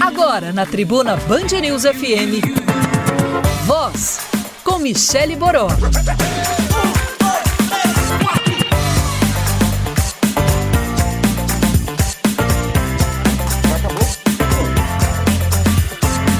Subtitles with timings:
[0.00, 2.44] Agora na Tribuna Band News FM.
[3.66, 4.20] Voz
[4.64, 5.68] com Michele Boró.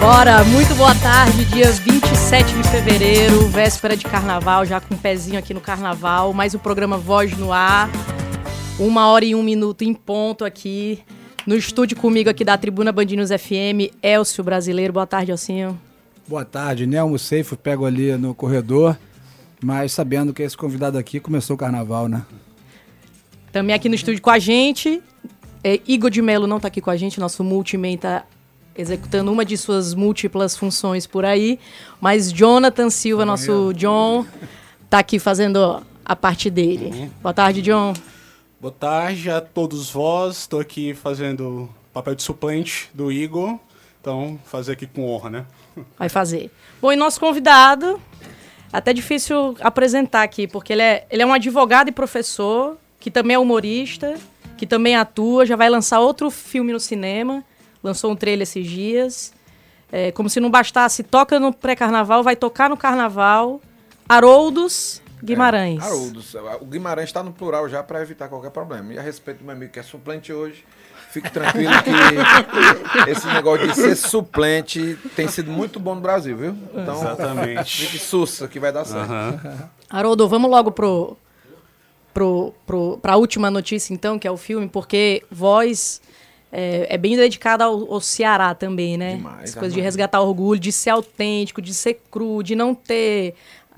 [0.01, 5.39] Bora, muito boa tarde, dia 27 de fevereiro, véspera de carnaval, já com um pezinho
[5.39, 7.91] aqui no carnaval, mais o programa Voz no Ar,
[8.79, 11.05] uma hora e um minuto em ponto aqui,
[11.47, 15.81] no estúdio comigo aqui da Tribuna Bandinos FM, Elcio Brasileiro, boa tarde, Elcinho.
[16.27, 18.97] Boa tarde, né, almocei, fui pego ali no corredor,
[19.63, 22.25] mas sabendo que esse convidado aqui começou o carnaval, né?
[23.53, 25.03] Também aqui no estúdio com a gente,
[25.65, 28.25] é, Igor de Melo não está aqui com a gente, nosso multiman tá
[28.77, 31.59] executando uma de suas múltiplas funções por aí.
[32.01, 34.25] Mas Jonathan Silva, nosso John,
[34.89, 37.11] tá aqui fazendo a parte dele.
[37.23, 37.93] Boa tarde, John.
[38.61, 40.39] Boa tarde a todos vós.
[40.39, 43.59] Estou aqui fazendo papel de suplente do Igor.
[44.01, 45.47] Então, fazer aqui com honra, né?
[45.99, 46.51] Vai fazer.
[46.81, 48.01] Bom, e nosso convidado,
[48.73, 53.35] até difícil apresentar aqui, porque ele é, ele é um advogado e professor, que também
[53.35, 54.15] é humorista,
[54.57, 57.45] que também atua, já vai lançar outro filme no cinema
[57.83, 59.33] lançou um trailer esses dias.
[59.93, 63.61] É, como se não bastasse, toca no pré-carnaval, vai tocar no carnaval.
[64.09, 65.83] Haroldos Guimarães.
[65.83, 66.35] É, Haroldos.
[66.61, 68.93] O Guimarães está no plural já para evitar qualquer problema.
[68.93, 70.65] E a respeito do meu amigo que é suplente hoje,
[71.11, 71.91] fique tranquilo que
[73.11, 76.57] esse negócio de ser suplente tem sido muito bom no Brasil, viu?
[76.73, 77.87] Então, Exatamente.
[77.87, 79.11] Fique sussa que vai dar certo.
[79.11, 79.59] Uhum.
[79.89, 81.17] Haroldo, vamos logo pro,
[82.15, 86.01] pro, pro, pra última notícia, então, que é o filme, porque voz
[86.53, 89.17] é, é bem dedicada ao, ao, Ceará também, né?
[89.17, 93.35] Demais, As coisas de resgatar orgulho, de ser autêntico, de ser cru, de não ter,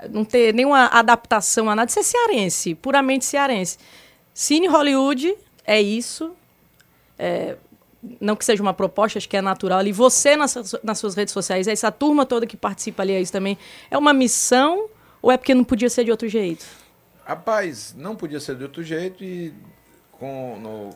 [0.09, 3.77] não ter nenhuma adaptação a nada, ser cearense, puramente cearense.
[4.33, 6.35] Cine Hollywood é isso.
[7.17, 7.55] É,
[8.19, 9.85] não que seja uma proposta, acho que é natural.
[9.85, 13.31] E você nas, nas suas redes sociais, essa turma toda que participa ali é isso
[13.31, 13.57] também.
[13.89, 14.89] É uma missão
[15.21, 16.65] ou é porque não podia ser de outro jeito?
[17.25, 19.53] Rapaz, não podia ser de outro jeito e
[20.11, 20.89] com, no,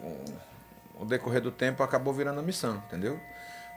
[1.01, 3.17] o decorrer do tempo acabou virando a missão, entendeu?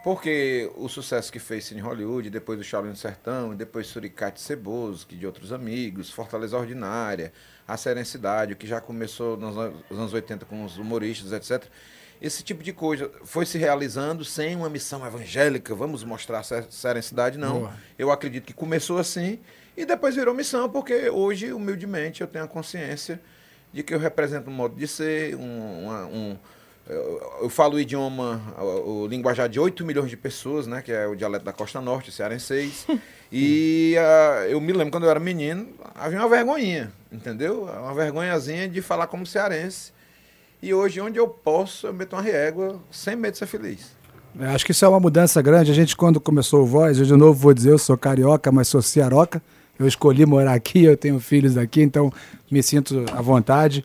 [0.03, 5.06] Porque o sucesso que fez Cine Hollywood, depois do Charlie no Sertão, depois Suricate Ceboso,
[5.06, 7.33] que de outros amigos, Fortaleza Ordinária,
[7.69, 9.56] A Serencidade, que já começou nos
[9.91, 11.71] anos 80 com os humoristas, etc.
[12.21, 17.61] Esse tipo de coisa foi se realizando sem uma missão evangélica, vamos mostrar serencidade, não.
[17.61, 17.75] Boa.
[17.99, 19.38] Eu acredito que começou assim
[19.77, 23.21] e depois virou missão, porque hoje, humildemente, eu tenho a consciência
[23.72, 26.38] de que eu represento um modo de ser, um, uma, um
[26.90, 30.82] eu, eu falo o idioma, o, o, linguajar de 8 milhões de pessoas, né?
[30.82, 32.86] Que é o dialeto da Costa Norte, cearenseis.
[33.30, 37.64] e uh, eu me lembro quando eu era menino, havia uma vergonhinha, entendeu?
[37.64, 39.92] Uma vergonhazinha de falar como cearense.
[40.62, 43.96] E hoje, onde eu posso, eu meto uma régua sem medo de ser feliz.
[44.38, 45.70] É, acho que isso é uma mudança grande.
[45.70, 48.68] A gente, quando começou o Voz, eu de novo vou dizer, eu sou carioca, mas
[48.68, 49.40] sou cearoca.
[49.78, 52.12] Eu escolhi morar aqui, eu tenho filhos aqui, então
[52.50, 53.84] me sinto à vontade.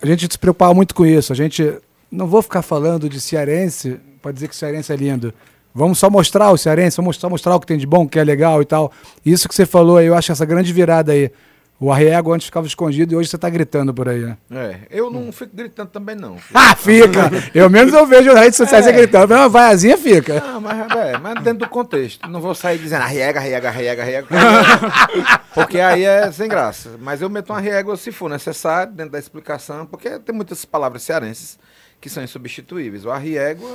[0.00, 1.32] A gente se preocupava muito com isso.
[1.32, 1.80] A gente
[2.10, 5.32] não vou ficar falando de cearense para dizer que o cearense é lindo.
[5.74, 8.24] Vamos só mostrar o cearense, vamos só mostrar o que tem de bom, que é
[8.24, 8.90] legal e tal.
[9.24, 11.30] Isso que você falou aí, eu acho essa grande virada aí.
[11.78, 14.38] O arrego antes ficava escondido e hoje você está gritando por aí, né?
[14.50, 16.38] É, eu não fico gritando também, não.
[16.54, 17.30] Ah, fica!
[17.54, 18.88] eu menos eu vejo nas redes sociais é.
[18.88, 20.40] você gritando, mas uma vaiazinha fica.
[20.40, 22.26] Não, mas, é, mas dentro do contexto.
[22.30, 24.28] Não vou sair dizendo arrega, arrega, arrega, arrega.
[25.52, 26.92] porque aí é sem graça.
[26.98, 31.02] Mas eu meto uma régua se for necessário, dentro da explicação, porque tem muitas palavras
[31.02, 31.58] cearenses
[32.00, 33.04] que são insubstituíveis.
[33.04, 33.66] O arriego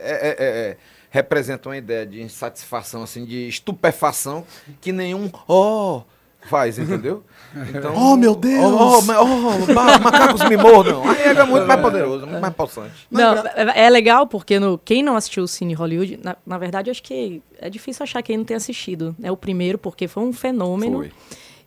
[0.00, 0.76] é, é, é,
[1.10, 4.44] representa uma ideia de insatisfação, assim, de estupefação
[4.80, 6.02] que nenhum oh
[6.42, 7.24] faz, entendeu?
[7.74, 8.62] Então, oh, meu Deus!
[8.62, 11.02] Oh, oh, oh macacos me mordam.
[11.08, 13.06] Arriego é muito mais poderoso, muito mais possante.
[13.10, 13.34] Não,
[13.74, 17.42] é legal porque no, quem não assistiu o Cine Hollywood, na, na verdade, acho que
[17.58, 19.16] é difícil achar quem não tem assistido.
[19.22, 20.98] É o primeiro, porque foi um fenômeno.
[20.98, 21.12] Foi.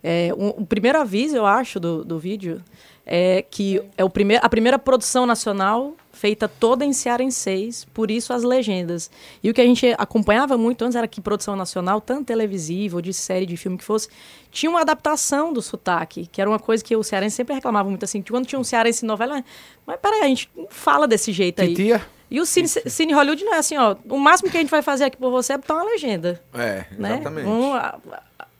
[0.04, 2.62] É, um, o primeiro aviso, eu acho, do, do vídeo
[3.04, 8.32] é que é o primeir, a primeira produção nacional feita toda em cearenseis, por isso
[8.32, 9.10] as legendas.
[9.42, 13.02] E o que a gente acompanhava muito antes era que produção nacional, tanto televisiva ou
[13.02, 14.08] de série, de filme que fosse,
[14.50, 18.04] tinha uma adaptação do sotaque, que era uma coisa que o cearense sempre reclamava muito
[18.04, 18.22] assim.
[18.22, 19.42] Quando tinha um cearense em novela,
[19.86, 21.68] mas peraí, a gente não fala desse jeito aí.
[21.68, 22.02] Titia?
[22.30, 23.94] E o Cine, Cine, Hollywood não é assim, ó.
[24.08, 26.42] O máximo que a gente vai fazer aqui por você é botar uma legenda.
[26.54, 27.14] É, né?
[27.14, 27.46] exatamente.
[27.46, 27.52] Né?
[27.52, 27.74] Um,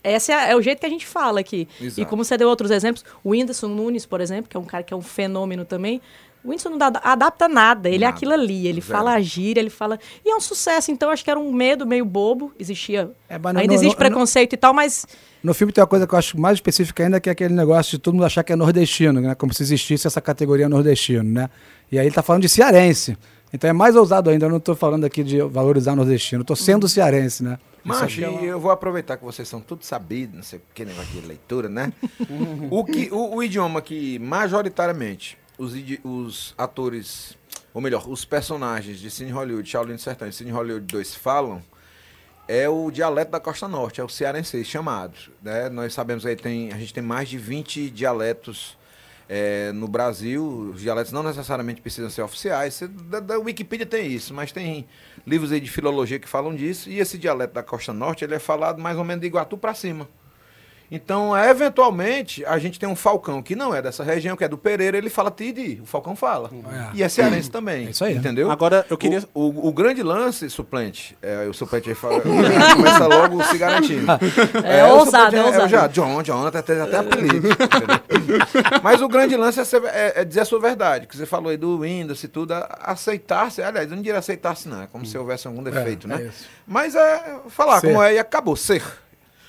[0.05, 1.69] esse é, é, o jeito que a gente fala aqui.
[1.81, 2.01] Exato.
[2.01, 4.83] E como você deu outros exemplos, o Whindersson Nunes, por exemplo, que é um cara
[4.83, 6.01] que é um fenômeno também,
[6.45, 8.15] o Whindersson não dá, adapta nada, ele é nada.
[8.15, 8.93] é aquilo ali, ele Zero.
[8.93, 9.99] fala a gíria, ele fala.
[10.25, 13.11] E é um sucesso, então acho que era um medo meio bobo, existia.
[13.29, 15.07] É, ainda no, existe no, preconceito no, e tal, mas.
[15.43, 17.93] No filme tem uma coisa que eu acho mais específica ainda, que é aquele negócio
[17.93, 19.35] de todo mundo achar que é nordestino, né?
[19.37, 21.49] Como se existisse essa categoria nordestino, né?
[21.91, 23.17] E aí ele tá falando de cearense.
[23.53, 24.47] Então é mais ousado ainda.
[24.47, 26.43] Eu não estou falando aqui de valorizar nordestino.
[26.43, 27.59] Estou sendo cearense, né?
[27.85, 31.21] Mas é eu vou aproveitar que vocês são tudo sabidos, não sei o que negócio
[31.21, 31.93] de leitura, né?
[32.71, 35.73] o, que, o, o, idioma que majoritariamente os,
[36.05, 37.37] os atores,
[37.75, 41.63] ou melhor, os personagens de Cine Hollywood, Shaolin Sertão e Cine Hollywood 2 falam
[42.49, 45.15] é o dialeto da Costa Norte, é o cearense chamado.
[45.41, 45.69] Né?
[45.69, 48.77] Nós sabemos aí tem a gente tem mais de 20 dialetos
[49.29, 50.73] é, no Brasil.
[50.75, 52.75] Os dialetos não necessariamente precisam ser oficiais.
[52.75, 54.87] Você, da, da, Wikipedia tem isso, mas tem
[55.27, 56.89] livros aí de filologia que falam disso.
[56.91, 59.75] E esse dialeto da Costa Norte ele é falado mais ou menos de Iguatu para
[59.75, 60.09] cima.
[60.95, 64.59] Então, eventualmente, a gente tem um Falcão que não é dessa região, que é do
[64.59, 66.51] Pereira, ele fala Tidi, o Falcão fala.
[66.53, 66.97] É.
[66.97, 67.87] E é cearense também.
[67.87, 68.15] É isso aí.
[68.15, 68.51] Entendeu?
[68.51, 69.25] Agora, eu queria.
[69.33, 72.21] O, o, o grande lance, suplente, é, o suplente aí fala,
[72.77, 74.07] começa logo se garantindo.
[74.63, 75.69] É, é ousado, é ousado.
[75.69, 77.49] já, John, John, até, até apelido.
[78.83, 81.49] Mas o grande lance é, ser, é, é, dizer a sua verdade, que você falou
[81.49, 85.07] aí do Windows e tudo, aceitar-se, aliás, eu não diria aceitar-se, não, é como hum.
[85.07, 86.31] se houvesse algum defeito, né?
[86.67, 87.87] Mas é falar ser.
[87.87, 88.83] como é e acabou, ser.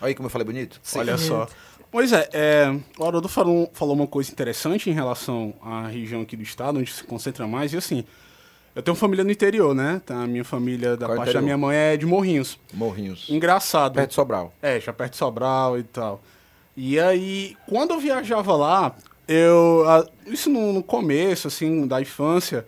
[0.04, 0.82] Olha aí como eu falei bonito.
[0.84, 1.00] Sim.
[1.00, 1.48] Olha só.
[1.90, 6.36] Pois é, é, o Haroldo falou, falou uma coisa interessante em relação à região aqui
[6.36, 8.04] do estado, onde se concentra mais, e assim,
[8.76, 10.02] eu tenho família no interior, né?
[10.06, 12.60] Tá, a minha família, da Qual parte da minha mãe, é de Morrinhos.
[12.74, 13.30] Morrinhos.
[13.30, 13.94] Engraçado.
[13.94, 14.54] Perto de Sobral.
[14.62, 16.22] É, já perto de Sobral e tal.
[16.76, 18.96] E aí, quando eu viajava lá,
[19.28, 19.86] eu.
[20.26, 22.66] Isso no, no começo, assim, da infância,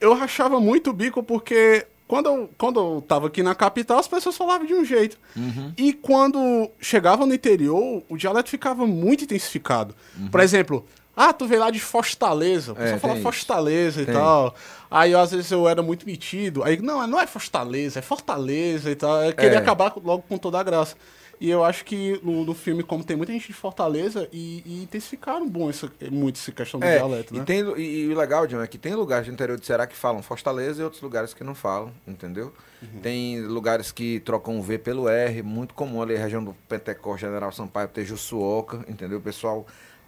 [0.00, 4.08] eu rachava muito o bico porque quando eu, quando eu tava aqui na capital, as
[4.08, 5.18] pessoas falavam de um jeito.
[5.34, 5.72] Uhum.
[5.76, 9.94] E quando chegava no interior, o dialeto ficava muito intensificado.
[10.18, 10.28] Uhum.
[10.28, 10.84] Por exemplo,
[11.16, 12.72] ah, tu veio lá de Fortaleza.
[12.72, 14.54] O pessoal é, fala Fortaleza e tal.
[14.90, 16.62] Aí, às vezes, eu era muito metido.
[16.62, 19.22] Aí, não, não é Fortaleza, é Fortaleza e tal.
[19.22, 19.58] Eu queria é.
[19.58, 20.96] acabar logo com toda a graça.
[21.40, 24.82] E eu acho que no, no filme, como tem muita gente de Fortaleza, e, e
[24.82, 27.42] intensificaram bom essa, muito essa questão do é, dialeto, né?
[27.42, 29.86] E, tem, e, e, o legal, John, é que tem lugares do interior de Ceará
[29.86, 32.52] que falam Fortaleza e outros lugares que não falam, entendeu?
[32.82, 33.00] Uhum.
[33.00, 37.50] Tem lugares que trocam o V pelo R, muito comum ali, região do Pentecoste, General
[37.52, 39.18] Sampaio, Tejuçuoca, entendeu?
[39.18, 39.66] O pessoal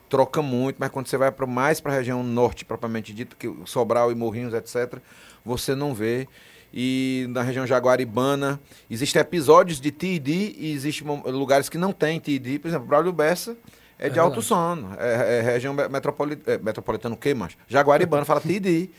[0.08, 3.52] troca muito, mas quando você vai pra, mais para a região norte, propriamente dito, que
[3.64, 5.00] Sobral e Morrinhos, etc.,
[5.44, 6.28] você não vê
[6.72, 8.60] e na região jaguaribana
[8.90, 12.58] existem episódios de TID e existem lugares que não tem TID.
[12.58, 13.56] Por exemplo, Braulio Bessa
[13.98, 18.24] é de é alto sono, é, é região metropoli é, metropolitana o quê, mas Jaguaribana
[18.24, 18.90] fala TID.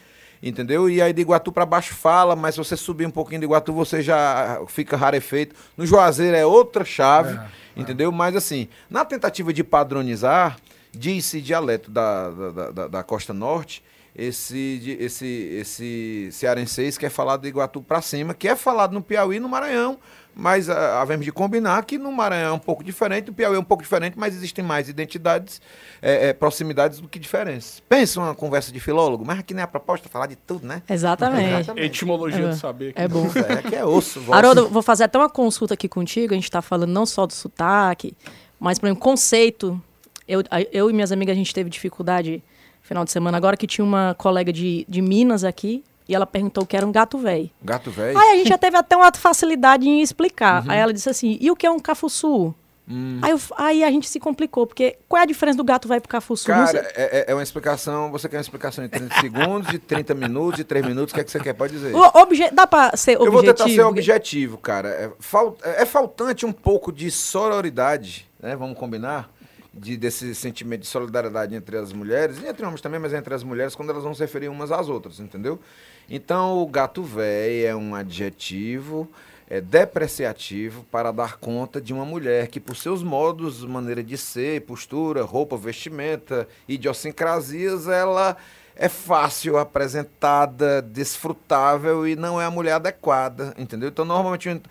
[0.41, 0.87] Entendeu?
[0.87, 3.73] E aí de Iguatu para baixo fala, mas se você subir um pouquinho de Iguatu,
[3.73, 5.55] você já fica rarefeito.
[5.75, 7.41] No Juazeiro é outra chave, é,
[7.75, 7.81] é.
[7.81, 8.11] entendeu?
[8.11, 10.57] Mas assim, na tentativa de padronizar,
[10.91, 13.83] disse dialeto da, da, da, da Costa Norte,
[14.17, 19.01] esse, esse, esse cearense que é falado de Iguatu para cima, que é falado no
[19.01, 19.99] Piauí e no Maranhão,
[20.33, 23.59] mas ah, havemos de combinar que no Maranhão é um pouco diferente, no Piauí é
[23.59, 25.61] um pouco diferente, mas existem mais identidades,
[26.01, 27.81] é, é, proximidades do que diferenças.
[27.87, 30.81] Pensa uma conversa de filólogo, mas aqui não é a proposta falar de tudo, né?
[30.89, 31.49] Exatamente.
[31.49, 31.85] Exatamente.
[31.85, 32.93] Etimologia é, do saber.
[32.95, 33.27] É bom.
[33.35, 34.21] É, aqui é osso.
[34.33, 37.33] Haroldo, vou fazer até uma consulta aqui contigo, a gente está falando não só do
[37.33, 38.15] sotaque,
[38.59, 39.79] mas, por exemplo, conceito.
[40.27, 40.43] Eu,
[40.73, 42.43] eu e minhas amigas, a gente teve dificuldade
[42.87, 46.63] final de semana agora, que tinha uma colega de, de Minas aqui, e ela perguntou
[46.63, 47.49] o que era um gato velho.
[47.61, 48.17] Gato velho?
[48.17, 50.63] Aí a gente já teve até uma facilidade em explicar.
[50.63, 50.71] Uhum.
[50.71, 52.55] Aí ela disse assim, e o que é um cafuçu?
[52.89, 53.19] Hum.
[53.21, 55.99] Aí, eu, aí, a gente se complicou, porque qual é a diferença do gato velho
[55.99, 56.47] pro cafuçu?
[56.47, 60.13] Cara, é, é, é, uma explicação, você quer uma explicação em 30 segundos, de 30
[60.13, 61.51] minutos, de 3 minutos, o que é que você quer?
[61.51, 61.93] Pode dizer.
[61.93, 63.25] O obje, dá pra ser objetivo?
[63.25, 64.87] Eu vou tentar ser objetivo, cara.
[64.87, 68.55] É, fal, é faltante um pouco de sororidade, né?
[68.55, 69.29] Vamos combinar?
[69.77, 73.43] De, desse sentimento de solidariedade entre as mulheres, e entre homens também, mas entre as
[73.43, 75.59] mulheres, quando elas vão se referir umas às outras, entendeu?
[76.09, 79.09] Então, o gato velho é um adjetivo
[79.49, 84.61] é, depreciativo para dar conta de uma mulher que, por seus modos, maneira de ser,
[84.61, 88.35] postura, roupa, vestimenta, idiosincrasias, ela
[88.79, 93.89] é fácil, apresentada, desfrutável e não é a mulher adequada, entendeu?
[93.89, 94.61] Então, normalmente,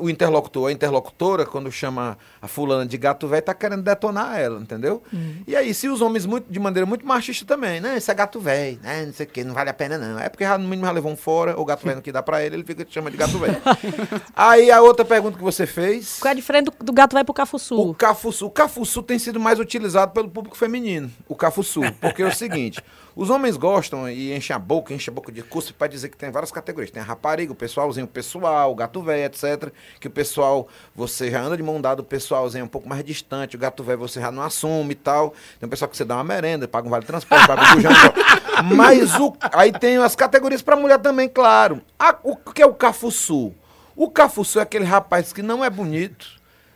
[0.00, 4.60] o interlocutor, a interlocutora, quando chama a fulana de gato velho, tá querendo detonar ela,
[4.60, 5.02] entendeu?
[5.10, 5.42] Uhum.
[5.46, 7.96] E aí, se os homens, muito, de maneira muito machista também, né?
[7.96, 9.06] Isso é gato velho, né?
[9.06, 10.18] Não sei o que, não vale a pena não.
[10.18, 12.22] É porque já, no mínimo já levou um fora, o gato velho não que dá
[12.22, 13.56] pra ele, ele fica te chama de gato velho.
[14.36, 16.18] aí, a outra pergunta que você fez...
[16.20, 17.80] Qual é a diferença do, do gato velho pro cafuçu?
[17.80, 18.46] O cafuçu.
[18.46, 21.80] O cafuçu tem sido mais utilizado pelo público feminino, o cafuçu.
[22.00, 22.82] Porque é o seguinte...
[23.16, 26.18] Os homens gostam e enchem a boca, enchem a boca de cuspe para dizer que
[26.18, 26.90] tem várias categorias.
[26.90, 29.72] Tem a rapariga, o pessoalzinho pessoal, o gato velho, etc.
[29.98, 33.02] Que o pessoal, você já anda de mão dada, o pessoalzinho é um pouco mais
[33.02, 35.30] distante, o gato velho você já não assume e tal.
[35.58, 37.92] Tem um pessoal que você dá uma merenda, paga um vale transporte, paga um bujão.
[38.76, 41.80] Mas o, aí tem as categorias para mulher também, claro.
[41.98, 43.54] A, o que é o cafuçu?
[43.96, 46.28] O cafuçu é aquele rapaz que não é bonito,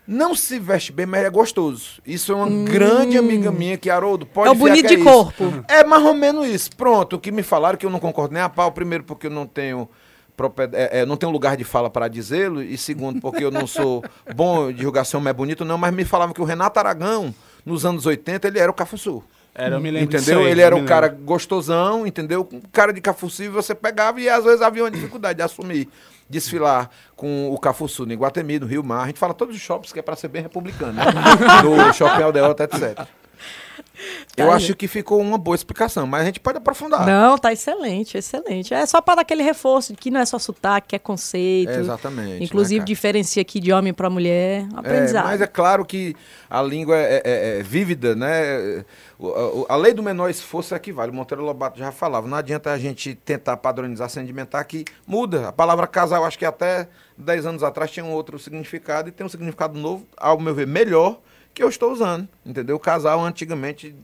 [0.06, 2.00] não se veste bem, mas é gostoso.
[2.04, 2.64] Isso é uma hum.
[2.64, 5.64] grande amiga minha que, Haroldo, pode É o bonito de é corpo.
[5.68, 6.70] É mais ou menos isso.
[6.76, 8.72] Pronto, o que me falaram que eu não concordo nem a pau.
[8.72, 9.88] Primeiro, porque eu não tenho
[10.72, 14.02] é, é, não tenho lugar de fala para dizê-lo, e segundo, porque eu não sou
[14.34, 17.34] bom de julgar se homem é bonito, não, mas me falavam que o Renato Aragão,
[17.64, 19.22] nos anos 80, ele era o Cafuçu.
[19.54, 20.40] Era, eu me lembro Entendeu?
[20.40, 22.48] Aí, ele era um cara gostosão, entendeu?
[22.52, 25.88] Um cara de Cafuçu, e você pegava e às vezes havia uma dificuldade de assumir,
[26.28, 29.04] desfilar com o Cafuçu no Iguatemi, no Rio Mar.
[29.04, 31.04] A gente fala todos os shoppings que é para ser bem republicano, né?
[31.62, 33.06] Do Shopping Aldeota, etc.
[34.36, 37.06] Eu tá acho que ficou uma boa explicação, mas a gente pode aprofundar.
[37.06, 38.72] Não, tá excelente, excelente.
[38.72, 41.70] É só para dar aquele reforço de que não é só sotaque, que é conceito.
[41.70, 42.44] É exatamente.
[42.44, 44.66] Inclusive né, diferencia aqui de homem para mulher.
[44.74, 45.26] Aprendizado.
[45.26, 46.14] É, mas é claro que
[46.48, 48.84] a língua é, é, é vívida, né?
[49.68, 51.10] A, a, lei do menor esforço é que vale.
[51.10, 52.26] O Monteiro Lobato já falava.
[52.26, 55.48] Não adianta a gente tentar padronizar, sedimentar, que muda.
[55.48, 59.26] A palavra casal, acho que até 10 anos atrás tinha um outro significado e tem
[59.26, 61.20] um significado novo, ao meu ver, melhor
[61.60, 62.76] que eu estou usando, entendeu?
[62.76, 63.94] O casal antigamente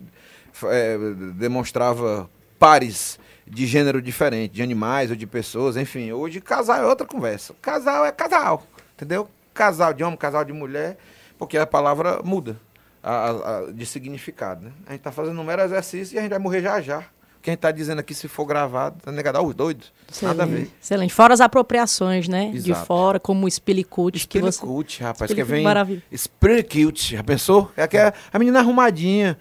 [0.64, 0.98] é,
[1.34, 6.12] demonstrava pares de gênero diferente, de animais ou de pessoas, enfim.
[6.12, 7.54] Hoje casal é outra conversa.
[7.62, 9.26] Casal é casal, entendeu?
[9.54, 10.98] Casal de homem, casal de mulher,
[11.38, 12.60] porque a palavra muda
[13.02, 14.72] a, a, de significado, né?
[14.86, 17.04] A gente está fazendo um mero exercício e a gente vai morrer já já.
[17.46, 19.92] Quem está dizendo aqui, se for gravado, tá negado aos doidos.
[20.20, 20.68] Nada a ver.
[20.82, 21.14] Excelente.
[21.14, 22.50] Fora as apropriações, né?
[22.52, 22.80] Exato.
[22.80, 24.18] De fora, como o Spillicute.
[24.18, 25.04] Spillicute, você...
[25.04, 25.62] rapaz, que vem...
[25.62, 26.02] Maravilha.
[26.12, 27.70] Spillicute, já pensou?
[27.76, 29.38] É que é a menina arrumadinha.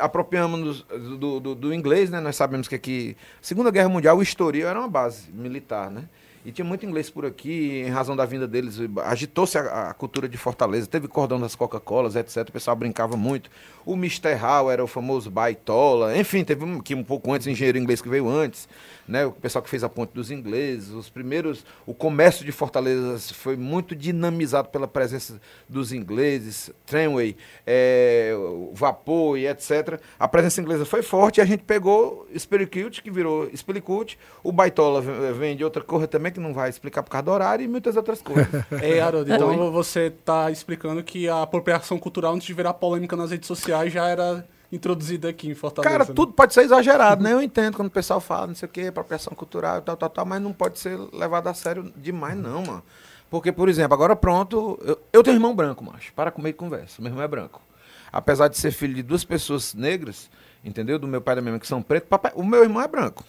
[0.00, 0.82] apropriamos
[1.18, 2.20] do, do, do, inglês, né?
[2.20, 3.16] Nós sabemos que aqui...
[3.40, 6.04] Segunda Guerra Mundial, o Estoril era uma base militar, né?
[6.44, 8.78] E tinha muito inglês por aqui, em razão da vinda deles.
[9.04, 12.48] Agitou-se a, a, cultura de Fortaleza, teve cordão das Coca-Colas, etc.
[12.48, 13.48] O pessoal brincava muito.
[13.86, 14.34] O Mr.
[14.34, 16.16] Hall era o famoso baitola.
[16.18, 18.68] Enfim, teve um, que um pouco antes, engenheiro inglês que veio antes
[19.06, 23.18] né, o pessoal que fez a ponte dos ingleses, os primeiros, o comércio de Fortaleza
[23.34, 28.32] foi muito dinamizado pela presença dos ingleses, tramway, é,
[28.72, 30.00] vapor e etc.
[30.18, 35.02] A presença inglesa foi forte e a gente pegou Spiricute, que virou Spiricute, o Baitola
[35.32, 37.96] vem de outra cor também, que não vai explicar por causa do horário, e muitas
[37.96, 38.48] outras coisas.
[38.82, 43.30] É, Haroldo, então você está explicando que a apropriação cultural, antes de virar polêmica nas
[43.30, 45.90] redes sociais, já era introduzida aqui em Fortaleza.
[45.90, 46.14] Cara, né?
[46.14, 47.32] tudo pode ser exagerado, né?
[47.32, 50.08] Eu entendo quando o pessoal fala, não sei o quê, apropriação cultural e tal, tal,
[50.08, 52.82] tal, mas não pode ser levado a sério demais, não, mano.
[53.28, 56.12] Porque, por exemplo, agora pronto, eu, eu tenho um irmão branco, macho.
[56.14, 57.00] Para comer e conversa.
[57.00, 57.62] Meu irmão é branco.
[58.10, 60.30] Apesar de ser filho de duas pessoas negras,
[60.64, 60.98] entendeu?
[60.98, 62.88] Do meu pai e da minha mãe, que são pretos, papai, o meu irmão é
[62.88, 63.24] branco.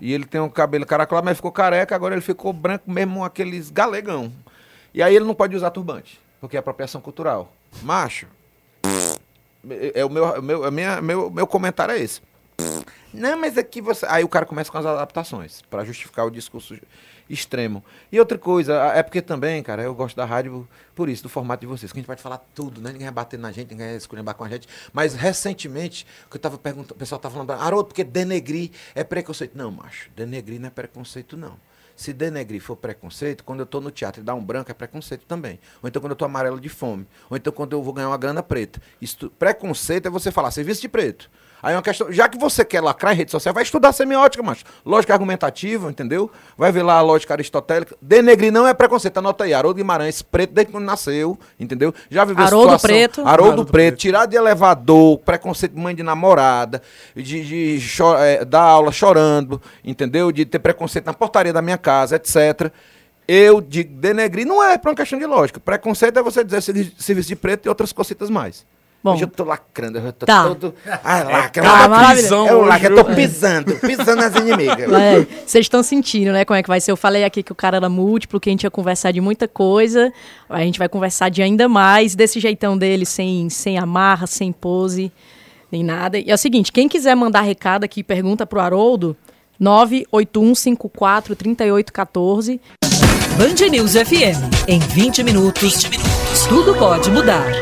[0.00, 3.70] E ele tem um cabelo caracolado, mas ficou careca, agora ele ficou branco mesmo, aqueles
[3.70, 4.32] galegão.
[4.92, 7.52] E aí ele não pode usar turbante, porque é apropriação cultural.
[7.82, 8.26] Macho,
[9.70, 12.20] é, é o meu, meu, a minha, meu, meu comentário é esse.
[13.14, 14.04] Não, mas aqui você.
[14.08, 16.76] Aí o cara começa com as adaptações, para justificar o discurso
[17.30, 17.82] extremo.
[18.10, 21.60] E outra coisa, é porque também, cara, eu gosto da rádio por isso, do formato
[21.60, 22.90] de vocês, que a gente pode falar tudo, né?
[22.92, 24.68] Ninguém vai bater na gente, ninguém vai esculhambar com a gente.
[24.92, 29.56] Mas recentemente, que eu tava perguntando, o pessoal tava falando, Haroldo, porque denegrir é preconceito.
[29.56, 31.56] Não, macho, denegrir não é preconceito, não.
[31.96, 35.24] Se denegrir for preconceito, quando eu estou no teatro e dá um branco é preconceito
[35.26, 35.60] também.
[35.80, 37.06] Ou então quando eu estou amarelo de fome.
[37.30, 38.82] Ou então quando eu vou ganhar uma grana preta.
[39.00, 41.30] Isso, preconceito é você falar serviço de preto.
[41.64, 44.42] Aí é uma questão, já que você quer lacrar em rede social, vai estudar semiótica,
[44.42, 44.64] macho.
[44.84, 46.30] Lógica argumentativa, entendeu?
[46.58, 47.96] Vai ver lá a lógica aristotélica.
[48.02, 49.16] Denegrir não é preconceito.
[49.16, 51.94] Anota aí, Haroldo Guimarães, preto desde quando nasceu, entendeu?
[52.10, 52.90] Já viveu Haroldo situação...
[52.90, 53.20] Preto.
[53.22, 56.82] Haroldo, Haroldo preto, preto, tirar de elevador, preconceito de mãe de namorada,
[57.16, 60.30] de, de é, dar aula chorando, entendeu?
[60.30, 62.70] De ter preconceito na portaria da minha casa, etc.
[63.26, 65.58] Eu digo denegrir não é para uma questão de lógica.
[65.58, 68.66] Preconceito é você dizer serviço de preto e outras cositas mais.
[69.04, 70.44] Bom, hoje eu tô lacrando, eu tô tá.
[70.44, 70.74] todo.
[71.04, 72.48] Ah, lacra, tá, é pisão.
[72.48, 74.88] Eu lacro, eu tô pisando, pisando nas inimigas.
[75.44, 76.90] Vocês estão sentindo, né, como é que vai ser?
[76.90, 79.46] Eu falei aqui que o cara era múltiplo, que a gente ia conversar de muita
[79.46, 80.10] coisa.
[80.48, 85.12] A gente vai conversar de ainda mais, desse jeitão dele, sem, sem amarra, sem pose,
[85.70, 86.18] nem nada.
[86.18, 89.14] E é o seguinte: quem quiser mandar recado aqui, pergunta pro Haroldo,
[89.60, 92.58] 981543814.
[93.36, 94.66] Band News FM.
[94.66, 96.46] Em 20 minutos, 20 minutos.
[96.46, 97.52] tudo pode mudar.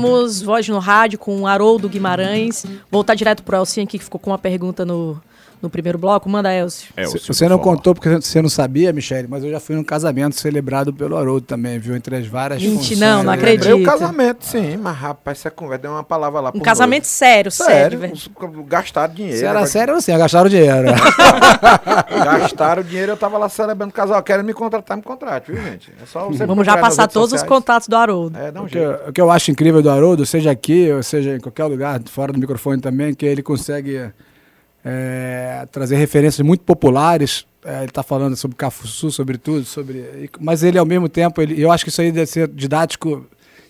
[0.00, 2.64] Voltamos, voz no rádio com o Haroldo Guimarães.
[2.90, 5.20] Voltar direto pro Elcinho aqui, que ficou com uma pergunta no,
[5.60, 6.28] no primeiro bloco.
[6.28, 6.92] Manda, Elcio.
[6.96, 10.36] É, você não contou porque você não sabia, Michele, mas eu já fui num casamento
[10.36, 11.94] celebrado pelo Haroldo também, viu?
[11.94, 12.98] Entre as várias Gente, funções.
[12.98, 13.68] não, não acredito.
[13.68, 16.52] Eu o casamento, sim, mas rapaz, essa conversa deu uma palavra lá.
[16.54, 17.98] Um casamento sério, sério.
[18.00, 19.38] sério gastaram dinheiro.
[19.38, 20.88] Se era sério, assim, gastaram dinheiro.
[22.24, 24.22] gastaram dinheiro, eu tava lá celebrando o casal.
[24.22, 25.92] Querem me contratar, me contrate, viu, gente?
[26.02, 27.42] É só você Vamos já passar todos sociais.
[27.42, 28.38] os contatos do Haroldo.
[28.38, 31.02] É, dá um o, que, o que eu acho incrível do Haroldo, seja aqui, ou
[31.02, 34.10] seja em qualquer lugar, fora do microfone também, que ele consegue
[34.84, 40.30] é, trazer referências muito populares é, ele está falando sobre Cafuçu, sobre tudo, sobre.
[40.40, 43.26] Mas ele, ao mesmo tempo, ele, eu acho que isso aí deve ser didático,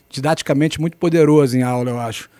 [0.09, 2.31] didaticamente muito poderoso em aula, eu acho.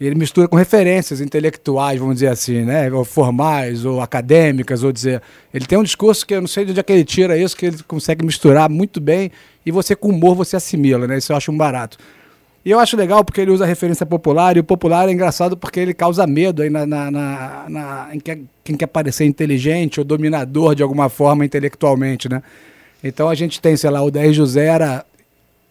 [0.00, 2.90] Ele mistura com referências intelectuais, vamos dizer assim, né?
[2.92, 5.22] Ou formais, ou acadêmicas, ou dizer.
[5.52, 7.56] Ele tem um discurso que eu não sei de onde é que ele tira isso,
[7.56, 9.30] que ele consegue misturar muito bem,
[9.64, 11.18] e você, com humor, você assimila, né?
[11.18, 11.98] Isso eu acho um barato.
[12.64, 15.80] E eu acho legal porque ele usa referência popular, e o popular é engraçado porque
[15.80, 20.74] ele causa medo aí na, na, na, na em quem, quer parecer inteligente ou dominador
[20.74, 22.40] de alguma forma intelectualmente, né?
[23.02, 25.04] Então a gente tem, sei lá, o 10 José era,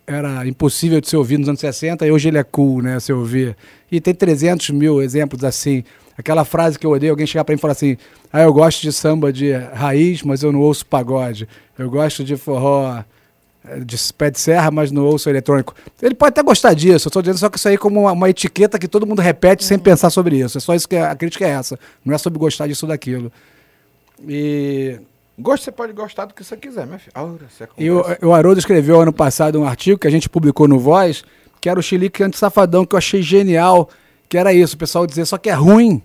[0.06, 3.14] era impossível de ser ouvido nos anos 60 e hoje ele é cool, né, se
[3.14, 3.56] ouvir.
[3.90, 5.86] E tem 300 mil exemplos assim.
[6.18, 7.96] Aquela frase que eu odeio, alguém chegar para mim e falar assim:
[8.34, 11.48] ah, eu gosto de samba de raiz, mas eu não ouço pagode.
[11.80, 13.02] Eu gosto de forró
[13.86, 15.76] de pé de serra, mas no ouço eletrônico.
[16.02, 18.12] Ele pode até gostar disso, eu estou dizendo só que isso aí é como uma,
[18.12, 20.58] uma, etiqueta que todo mundo repete sem pensar sobre isso.
[20.58, 21.80] É só isso que a crítica é essa.
[22.04, 23.32] Não é sobre gostar disso ou daquilo.
[24.28, 25.00] E.
[25.40, 27.12] Gosto, você pode gostar do que você quiser, meu filho.
[27.16, 30.68] Aura, você e o, o Haroldo escreveu ano passado um artigo que a gente publicou
[30.68, 31.24] no Voz,
[31.60, 33.90] que era o Chilique Anti-Safadão, que eu achei genial,
[34.28, 36.02] que era isso, o pessoal dizer só que é ruim,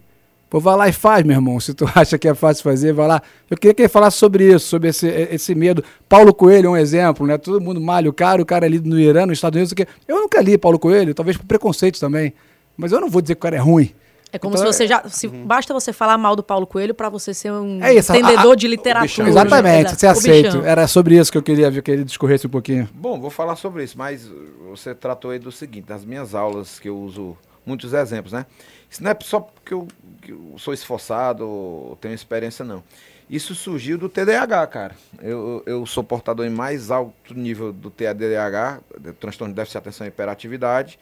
[0.57, 1.61] Pô, vai lá e faz, meu irmão.
[1.61, 3.23] Se tu acha que é fácil fazer, vai lá.
[3.51, 5.85] Eu queria que ele falasse sobre isso, sobre esse, esse medo.
[6.09, 7.37] Paulo Coelho é um exemplo, né?
[7.37, 9.75] Todo mundo malha o cara, o cara ali no Irã, nos Estados Unidos.
[9.75, 9.87] Que...
[10.09, 12.33] Eu nunca li Paulo Coelho, talvez por preconceito também.
[12.75, 13.93] Mas eu não vou dizer que o cara é ruim.
[14.33, 15.07] É como então, se você já.
[15.07, 15.45] Se uhum.
[15.45, 18.53] Basta você falar mal do Paulo Coelho para você ser um é isso, entendedor a,
[18.55, 19.29] a, de literatura.
[19.29, 20.59] Exatamente, você aceita.
[20.65, 22.89] Era sobre isso que eu queria ver que ele discorresse um pouquinho.
[22.95, 24.31] Bom, vou falar sobre isso, mas
[24.71, 27.37] você tratou aí do seguinte: nas minhas aulas, que eu uso
[27.67, 28.47] muitos exemplos, né?
[28.89, 29.89] Isso não é só porque eu,
[30.33, 32.83] eu sou esforçado tenho experiência, não.
[33.29, 34.95] Isso surgiu do TDAH, cara.
[35.21, 38.81] Eu, eu sou portador em mais alto nível do TDAH,
[39.19, 40.99] transtorno de déficit de atenção e hiperatividade,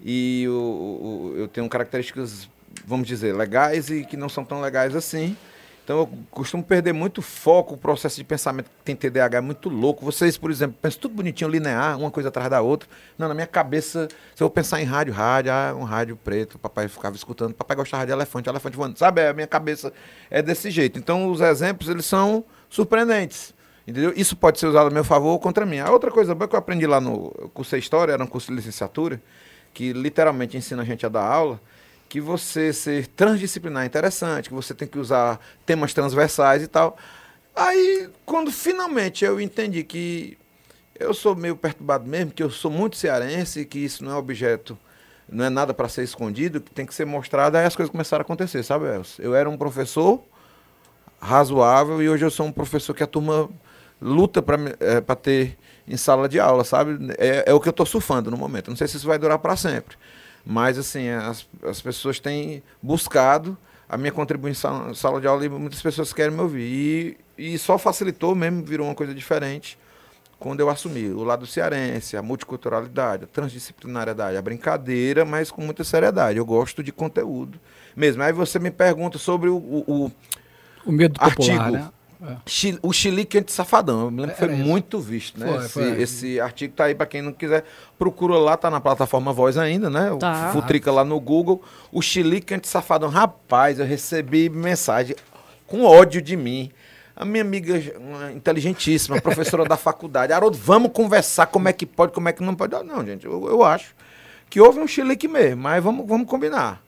[0.00, 2.48] e eu, eu tenho características,
[2.86, 5.36] vamos dizer, legais e que não são tão legais assim.
[5.86, 9.68] Então eu costumo perder muito foco, o processo de pensamento que tem TDAH é muito
[9.68, 10.04] louco.
[10.04, 12.88] Vocês, por exemplo, pensam tudo bonitinho, linear, uma coisa atrás da outra.
[13.16, 16.88] Não, na minha cabeça, se eu pensar em rádio, rádio, ah, um rádio preto, papai
[16.88, 18.98] ficava escutando, papai gostava de elefante, elefante voando.
[18.98, 19.92] Sabe, a minha cabeça
[20.28, 20.98] é desse jeito.
[20.98, 23.54] Então os exemplos, eles são surpreendentes.
[23.86, 24.12] Entendeu?
[24.16, 25.78] Isso pode ser usado a meu favor ou contra mim.
[25.78, 28.48] A outra coisa boa que eu aprendi lá no curso de História, era um curso
[28.48, 29.22] de licenciatura,
[29.72, 31.60] que literalmente ensina a gente a dar aula,
[32.08, 36.96] que você ser transdisciplinar é interessante, que você tem que usar temas transversais e tal.
[37.54, 40.38] Aí, quando finalmente eu entendi que
[40.98, 44.78] eu sou meio perturbado mesmo, que eu sou muito cearense, que isso não é objeto,
[45.28, 48.22] não é nada para ser escondido, que tem que ser mostrado, aí as coisas começaram
[48.22, 49.22] a acontecer, sabe, Elcio?
[49.22, 50.22] Eu era um professor
[51.20, 53.48] razoável e hoje eu sou um professor que a turma
[54.00, 57.14] luta para é, ter em sala de aula, sabe?
[57.18, 58.68] É, é o que eu estou surfando no momento.
[58.68, 59.96] Não sei se isso vai durar para sempre.
[60.46, 65.48] Mas, assim, as, as pessoas têm buscado a minha contribuição na sala de aula e
[65.48, 67.18] muitas pessoas querem me ouvir.
[67.36, 69.76] E, e só facilitou mesmo, virou uma coisa diferente
[70.38, 75.82] quando eu assumi o lado cearense, a multiculturalidade, a transdisciplinariedade, a brincadeira, mas com muita
[75.82, 76.38] seriedade.
[76.38, 77.58] Eu gosto de conteúdo
[77.94, 78.22] mesmo.
[78.22, 80.12] Aí você me pergunta sobre o, o,
[80.84, 81.70] o medo popular, artigo.
[81.70, 81.90] Né?
[82.22, 82.36] É.
[82.82, 84.04] O Chilique Anti-Safadão.
[84.04, 85.46] Eu me lembro que foi muito visto, né?
[85.46, 86.02] Foi, esse, foi.
[86.02, 87.64] esse, artigo tá aí para quem não quiser.
[87.98, 90.16] Procura lá, tá na plataforma Voz ainda, né?
[90.18, 90.50] Tá.
[90.52, 91.62] Futrica lá no Google.
[91.92, 93.08] O Chilique Anti-Safadão.
[93.08, 95.14] Rapaz, eu recebi mensagem
[95.66, 96.70] com ódio de mim.
[97.14, 100.32] A minha amiga, uma inteligentíssima, professora da faculdade.
[100.32, 102.74] Haroldo, vamos conversar como é que pode, como é que não pode.
[102.84, 103.94] Não, gente, eu, eu acho
[104.48, 106.85] que houve um chilique mesmo, mas vamos, vamos combinar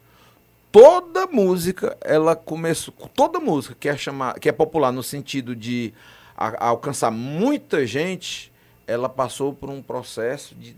[0.78, 2.94] toda música, ela começou.
[3.12, 5.92] Toda música que é, chamar, que é popular no sentido de
[6.36, 8.52] a, a alcançar muita gente,
[8.88, 10.74] ela passou por um processo de,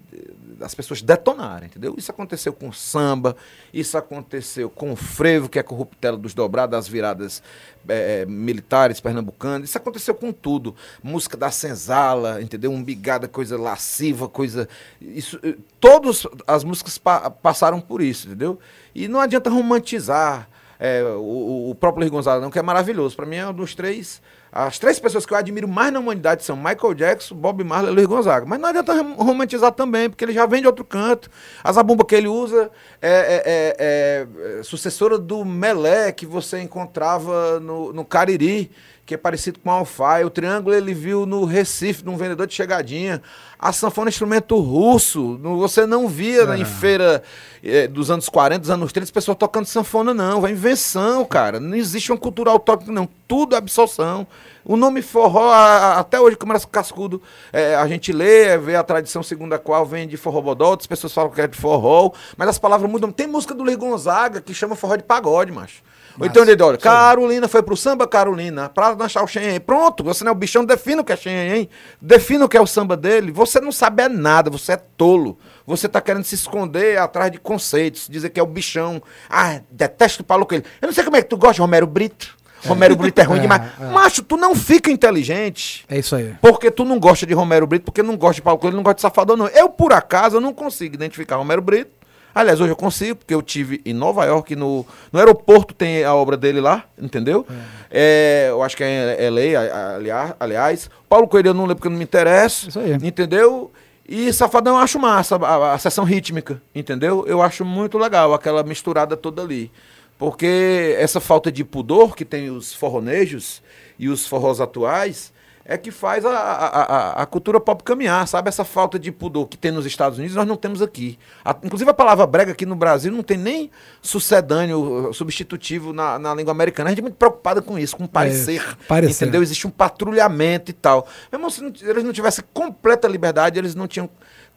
[0.58, 1.94] das pessoas detonarem, entendeu?
[1.96, 3.36] Isso aconteceu com samba,
[3.72, 7.40] isso aconteceu com o frevo, que é a corruptela dos dobrados, das viradas
[7.88, 10.74] é, militares pernambucanas, isso aconteceu com tudo.
[11.00, 12.72] Música da senzala, entendeu?
[12.72, 14.68] Umbigada, coisa lasciva, coisa...
[15.00, 18.58] Isso, eh, todas as músicas pa passaram por isso, entendeu?
[18.92, 20.48] E não adianta romantizar
[20.80, 23.14] é, o, o próprio Luiz Gonzaga, não, que é maravilhoso.
[23.14, 24.20] Para mim é um dos três
[24.52, 27.94] as três pessoas que eu admiro mais na humanidade são Michael Jackson, Bob Marley e
[27.94, 28.44] Luiz Gonzaga.
[28.46, 31.30] Mas não adianta romantizar também, porque ele já vem de outro canto.
[31.62, 37.60] A zabumba que ele usa é, é, é, é sucessora do melé que você encontrava
[37.60, 38.72] no, no Cariri
[39.10, 40.24] que é parecido com a alfaia.
[40.24, 43.20] O triângulo ele viu no Recife, num vendedor de chegadinha.
[43.58, 45.36] A sanfona é um instrumento russo.
[45.58, 46.56] Você não via é.
[46.56, 47.20] em feira
[47.60, 50.46] é, dos anos 40, dos anos 30, pessoas tocando sanfona, não.
[50.46, 51.58] É invenção, cara.
[51.58, 53.08] Não existe uma cultura autóctone, não.
[53.26, 54.28] Tudo é absorção.
[54.64, 57.20] O nome forró, até hoje, Câmara Cascudo,
[57.52, 60.86] é, a gente lê, vê a tradição segundo a qual vem de forró bodó, outras
[60.86, 63.10] pessoas falam que é de forró, mas as palavras mudam.
[63.10, 65.82] Tem música do Luiz Gonzaga que chama forró de pagode, macho.
[66.18, 69.60] Ou então ele olha, Carolina foi pro samba Carolina, pra dançar o Xenhen.
[69.60, 71.68] Pronto, você não é o bichão, defina o que é Xenhen.
[72.00, 73.32] Defina o que é o samba dele.
[73.32, 75.38] Você não sabe é nada, você é tolo.
[75.66, 79.02] Você tá querendo se esconder atrás de conceitos, dizer que é o bichão.
[79.28, 80.64] Ah, detesto o Paulo Coelho.
[80.80, 82.40] Eu não sei como é que tu gosta de Romero Brito.
[82.66, 83.62] Romero Brito é ruim é, demais.
[83.80, 83.84] É.
[83.86, 85.84] Macho, tu não fica inteligente.
[85.88, 86.34] É isso aí.
[86.40, 88.96] Porque tu não gosta de Romero Brito, porque não gosta de Paulo Coelho, não gosta
[88.96, 89.48] de Safadão, não.
[89.48, 91.99] Eu, por acaso, eu não consigo identificar Romero Brito.
[92.34, 96.14] Aliás, hoje eu consigo, porque eu tive em Nova York, no, no aeroporto tem a
[96.14, 97.46] obra dele lá, entendeu?
[97.50, 97.80] É.
[97.90, 100.90] É, eu acho que é LA, aliás, aliás.
[101.08, 102.68] Paulo Coelho eu não lembro porque não me interessa.
[102.68, 102.92] Isso aí.
[103.02, 103.72] Entendeu?
[104.08, 107.24] E Safadão eu acho massa, a, a, sessão rítmica, entendeu?
[107.26, 109.70] Eu acho muito legal, aquela misturada toda ali.
[110.18, 113.62] Porque essa falta de pudor que tem os forronejos
[113.98, 115.32] e os forrós atuais
[115.64, 118.48] é que faz a, a, a, cultura pop caminhar, sabe?
[118.48, 121.18] Essa falta de pudor que tem nos Estados Unidos, nós não temos aqui.
[121.44, 123.70] A, inclusive a palavra brega aqui no Brasil não tem nem
[124.00, 126.88] sucedâneo, substitutivo na, na língua americana.
[126.88, 129.24] A gente é muito preocupada com isso, com parecer, é, parecer.
[129.24, 129.42] Entendeu?
[129.42, 131.06] Existe um patrulhamento e tal.
[131.30, 134.08] Mesmo se não, eles não tivessem completa liberdade, eles não tinham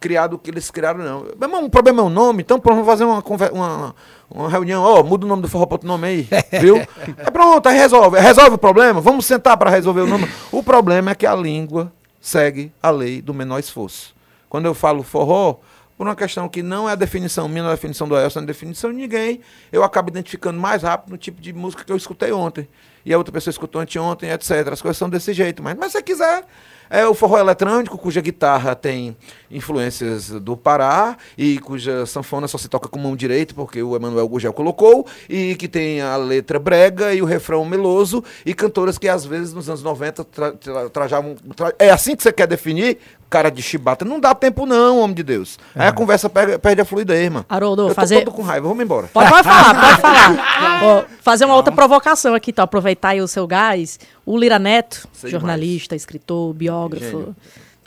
[0.04, 1.22] criado o que eles criaram, não.
[1.22, 3.96] Meu irmão, o problema é o nome, então vamos fazer uma, uma,
[4.30, 6.28] uma reunião, ó, oh, muda o nome do forró para outro nome aí,
[6.60, 6.76] viu?
[7.18, 8.20] É pronto, aí resolve.
[8.20, 10.28] Resolve o problema, vamos sentar para resolver o nome.
[10.52, 11.89] O problema é que a língua
[12.20, 14.13] segue a lei do menor esforço.
[14.50, 15.60] Quando eu falo forró,
[15.98, 18.39] por uma questão que não é a definição minha, não é a definição do Elson,
[18.39, 19.39] não é a definição de ninguém,
[19.72, 22.68] eu acabo identificando mais rápido no tipo de música que eu escutei ontem.
[23.06, 24.68] E a outra pessoa escutou anteontem, etc.
[24.70, 25.63] As coisas são desse jeito.
[25.63, 26.46] Mas, mas se você quiser,
[26.89, 29.15] é o forró eletrônico, cuja guitarra tem
[29.50, 34.28] influências do Pará e cuja sanfona só se toca com mão direita, porque o Emanuel
[34.28, 39.08] Gugel colocou, e que tem a letra brega e o refrão meloso, e cantoras que
[39.08, 41.36] às vezes nos anos 90 tra tra trajavam.
[41.56, 42.98] Tra é assim que você quer definir?
[43.34, 44.06] Cara de chibata.
[44.06, 45.58] Não dá tempo, não, homem de Deus.
[45.76, 45.82] É.
[45.82, 47.43] Aí a conversa perde, perde a fluidez, mano.
[47.50, 48.24] Haroldo, Eu fazer.
[48.24, 49.08] tô com raiva, vamos embora.
[49.12, 51.06] Pode, pode falar, pode falar.
[51.19, 52.62] fazer uma outra provocação aqui, tá?
[52.62, 54.00] Aproveitar aí o seu gás.
[54.24, 56.02] O Lira Neto, Sei jornalista, demais.
[56.04, 57.06] escritor, biógrafo.
[57.10, 57.36] Gênio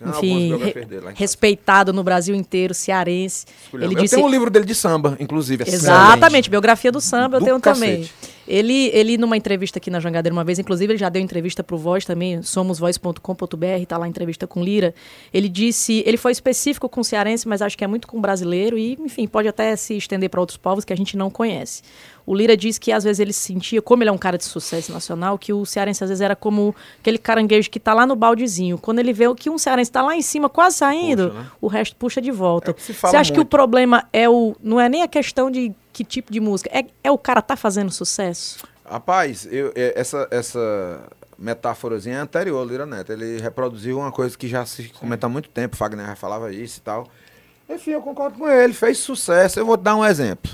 [0.05, 3.47] enfim, re respeitado no Brasil inteiro, cearense.
[3.73, 4.15] Ele eu disse...
[4.15, 5.65] tenho um livro dele de samba, inclusive.
[5.67, 7.87] Exatamente, biografia do samba do eu tenho cacete.
[7.87, 8.11] também.
[8.47, 11.75] Ele, ele, numa entrevista aqui na Jangadeira uma vez, inclusive ele já deu entrevista para
[11.75, 14.95] o Voz também, somosvoz.com.br, está lá a entrevista com Lira.
[15.35, 18.21] Ele disse, ele foi específico com o cearense, mas acho que é muito com o
[18.21, 21.83] brasileiro e, enfim, pode até se estender para outros povos que a gente não conhece.
[22.27, 24.93] O Lira diz que às vezes ele sentia, como ele é um cara de sucesso
[24.93, 28.77] nacional, que o cearense às vezes era como aquele caranguejo que está lá no baldezinho.
[28.77, 31.51] Quando ele vê que um cearense está lá em cima, quase saindo, puxa, né?
[31.61, 32.73] o resto puxa de volta.
[32.73, 33.33] É Você acha muito.
[33.35, 34.57] que o problema é o.
[34.61, 37.57] não é nem a questão de que tipo de música, é, é o cara tá
[37.57, 38.59] fazendo sucesso?
[38.85, 41.09] Rapaz, eu, é, essa, essa
[41.39, 43.13] metáforazinha é anterior ao Lira Neto.
[43.13, 46.79] Ele reproduziu uma coisa que já se comenta há muito tempo, Fagner já falava isso
[46.79, 47.09] e tal.
[47.69, 49.59] Enfim, eu concordo com ele, fez sucesso.
[49.59, 50.51] Eu vou te dar um exemplo.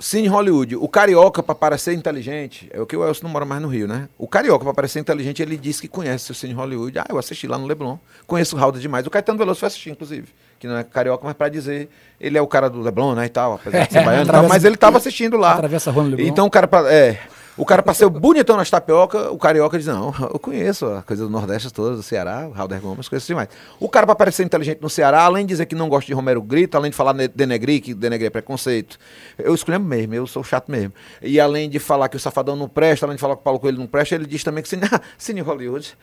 [0.00, 3.62] Cine Hollywood, o carioca, para parecer inteligente, é o que o Elcio não mora mais
[3.62, 4.08] no Rio, né?
[4.18, 6.98] O carioca, para parecer inteligente, ele disse que conhece o Cine Hollywood.
[6.98, 7.96] Ah, eu assisti lá no Leblon.
[8.26, 9.06] Conheço o Raul demais.
[9.06, 10.26] O Caetano Veloso foi assistir, inclusive.
[10.58, 11.88] Que não é carioca, mas para dizer,
[12.20, 13.26] ele é o cara do Leblon, né?
[13.26, 15.54] E tal, apesar de ser baiano, tal, mas ele estava assistindo lá.
[15.54, 16.26] Atravessa a rua no Leblon.
[16.26, 16.68] Então o cara.
[16.92, 17.18] É.
[17.56, 21.30] O cara passou bonitão nas tapioca, o carioca diz, não, eu conheço a coisa do
[21.30, 23.48] Nordeste toda, do Ceará, Halder Gomes, coisas assim mais.
[23.78, 26.42] O cara, para parecer inteligente no Ceará, além de dizer que não gosta de Romero
[26.42, 28.98] Grito, além de falar denegrir, que denegrir é preconceito,
[29.38, 30.92] eu escolhi mesmo, eu sou chato mesmo.
[31.22, 33.60] E além de falar que o Safadão não presta, além de falar que o Paulo
[33.60, 34.82] Coelho não presta, ele diz também que Cine,
[35.16, 35.96] Cine Hollywood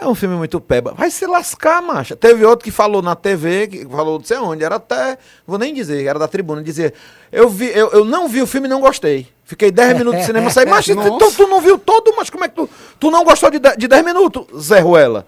[0.00, 0.94] é um filme muito peba.
[0.96, 2.16] Vai se lascar, macha.
[2.16, 5.74] Teve outro que falou na TV, que falou não sei onde, era até, vou nem
[5.74, 6.94] dizer, era da tribuna, dizia,
[7.30, 9.28] eu, vi, eu, eu não vi o filme e não gostei.
[9.44, 12.48] Fiquei 10 minutos de cinema, saí, mas tu, tu, não viu todo, mas como é
[12.48, 15.26] que tu, tu não gostou de 10 minutos, Zé Ruela?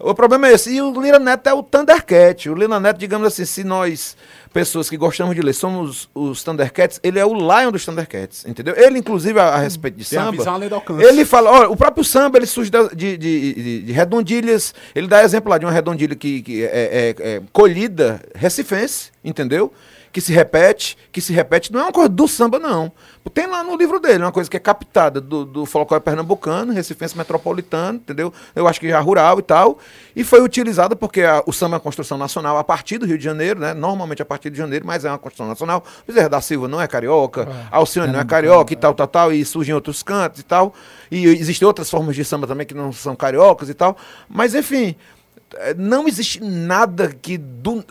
[0.00, 0.70] O problema é esse.
[0.70, 2.48] E o Lira Neto é o Thundercat.
[2.48, 4.16] O Lira Neto, digamos assim, se nós,
[4.52, 8.74] pessoas que gostamos de ler, somos os Thundercats, ele é o Lion dos Thundercats, entendeu?
[8.76, 10.42] Ele, inclusive, a, a respeito de Tem samba,
[11.02, 15.22] ele fala, olha, o próprio samba, ele surge de, de, de, de, redondilhas, ele dá
[15.22, 19.72] exemplo lá de uma redondilha que, que é, é, é colhida recifense, entendeu?
[20.18, 22.90] Que se repete, que se repete, não é uma coisa do samba, não.
[23.32, 27.16] Tem lá no livro dele, uma coisa que é captada do, do folclore pernambucano, recifense
[27.16, 28.32] metropolitano, entendeu?
[28.52, 29.78] Eu acho que já rural e tal.
[30.16, 33.16] E foi utilizada porque a, o samba é uma construção nacional a partir do Rio
[33.16, 33.74] de Janeiro, né?
[33.74, 35.84] Normalmente a partir de janeiro, mas é uma construção nacional.
[36.04, 38.74] Bezerra da Silva não é carioca, é, Alcione não é carioca é.
[38.74, 40.74] e tal, tal, tal, e surgem outros cantos e tal.
[41.12, 43.96] E existem outras formas de samba também que não são cariocas e tal.
[44.28, 45.17] Mas, enfim, é,
[45.76, 47.84] não existe nada que do,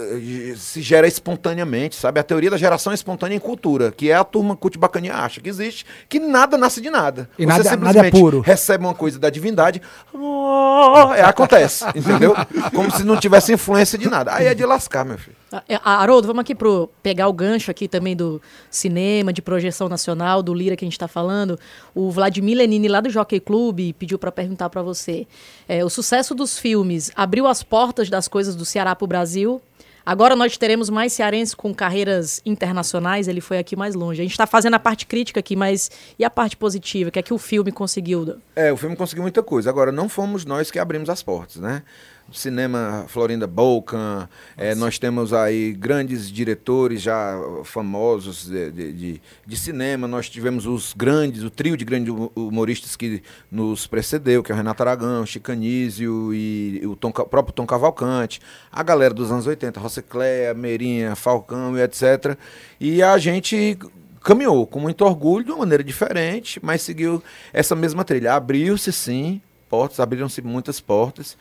[0.57, 2.19] se gera espontaneamente, sabe?
[2.19, 5.85] A teoria da geração espontânea em cultura, que é a turma Cutibacaninha acha que existe,
[6.07, 7.29] que nada nasce de nada.
[7.37, 8.41] E Você nada, simplesmente nada é puro.
[8.41, 9.81] recebe uma coisa da divindade,
[10.13, 12.35] oh, é, acontece, entendeu?
[12.73, 14.33] Como se não tivesse influência de nada.
[14.33, 15.35] Aí é de lascar, meu filho.
[15.67, 20.43] É, Haroldo, vamos aqui pro pegar o gancho aqui também do cinema, de projeção nacional,
[20.43, 21.57] do Lira que a gente está falando.
[21.95, 25.25] O Vladimir Lenini, lá do Jockey Club, pediu para perguntar para você.
[25.67, 29.61] É, o sucesso dos filmes abriu as portas das coisas do Ceará para o Brasil?
[30.07, 34.21] Agora nós teremos mais cearenses com carreiras internacionais, ele foi aqui mais longe.
[34.21, 37.21] A gente está fazendo a parte crítica aqui, mas e a parte positiva, que é
[37.21, 38.37] que o filme conseguiu?
[38.55, 39.69] É, o filme conseguiu muita coisa.
[39.69, 41.83] Agora, não fomos nós que abrimos as portas, né?
[42.31, 50.07] Cinema Florinda Bolkan, é, nós temos aí grandes diretores já famosos de, de, de, cinema,
[50.07, 54.57] nós tivemos os grandes, o trio de grandes humoristas que nos precedeu, que é o
[54.57, 59.79] Renato Aragão, Chicanísio e o, Tom, o próprio Tom Cavalcante, a galera dos anos 80,
[59.79, 62.37] Rossecléia, Meirinha, Falcão e etc.
[62.79, 63.77] E a gente
[64.21, 68.33] caminhou com muito orgulho, de uma maneira diferente, mas seguiu essa mesma trilha.
[68.33, 71.37] Abriu-se sim portas, abriram-se muitas portas.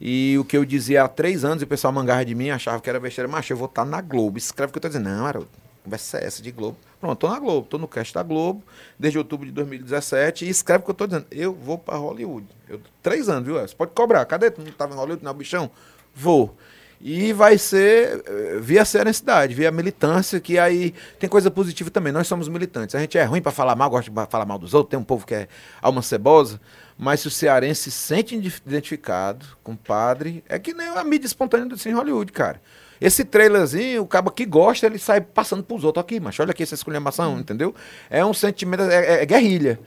[0.00, 2.80] E o que eu dizia há três anos, e o pessoal mangava de mim, achava
[2.80, 4.38] que era besteira, mas eu vou estar na Globo.
[4.38, 5.14] Escreve o que eu estou dizendo.
[5.14, 5.42] Não, era
[5.82, 6.76] conversa é essa de Globo.
[7.00, 8.62] Pronto, estou na Globo, estou no cast da Globo,
[8.98, 11.26] desde outubro de 2017, e escreve o que eu estou dizendo.
[11.30, 12.46] Eu vou para Hollywood.
[12.68, 13.54] Eu, três anos, viu?
[13.58, 14.24] Você pode cobrar.
[14.26, 14.50] Cadê?
[14.50, 15.70] Tu não estava em Hollywood, não, bichão?
[16.14, 16.56] Vou.
[17.00, 22.12] E vai ser eh, via serenidade, via militância, que aí tem coisa positiva também.
[22.12, 22.94] Nós somos militantes.
[22.94, 25.04] A gente é ruim para falar mal, gosta de falar mal dos outros, tem um
[25.04, 25.48] povo que é
[25.80, 26.60] alma cebosa,
[26.98, 31.26] mas se o cearense se sente identificado com o padre, é que nem a mídia
[31.26, 32.60] espontânea do Cine Hollywood, cara.
[33.00, 36.62] Esse trailerzinho, o cabo que gosta, ele sai passando pros outros aqui, mas olha aqui
[36.62, 37.38] essa esculhambação, hum.
[37.38, 37.74] entendeu?
[38.10, 39.80] É um sentimento, é, é, é, guerrilha.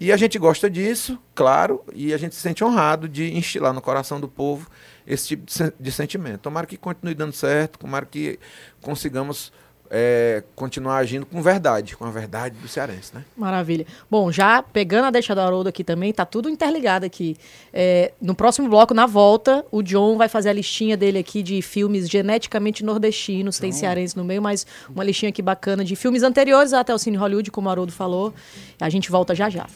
[0.00, 3.82] E a gente gosta disso, claro, e a gente se sente honrado de instilar no
[3.82, 4.70] coração do povo
[5.04, 6.42] esse tipo de, de sentimento.
[6.42, 8.38] Tomara que continue dando certo, tomara que
[8.80, 9.52] consigamos
[9.90, 13.24] é, continuar agindo com verdade, com a verdade do cearense, né?
[13.36, 13.86] Maravilha.
[14.10, 17.36] Bom, já pegando a deixa do Haroldo aqui também, tá tudo interligado aqui.
[17.72, 21.62] É, no próximo bloco, na volta, o John vai fazer a listinha dele aqui de
[21.62, 26.72] filmes geneticamente nordestinos, tem cearense no meio, mas uma listinha aqui bacana de filmes anteriores
[26.72, 28.34] até o Cine Hollywood, como o Haroldo falou.
[28.80, 29.66] A gente volta já já.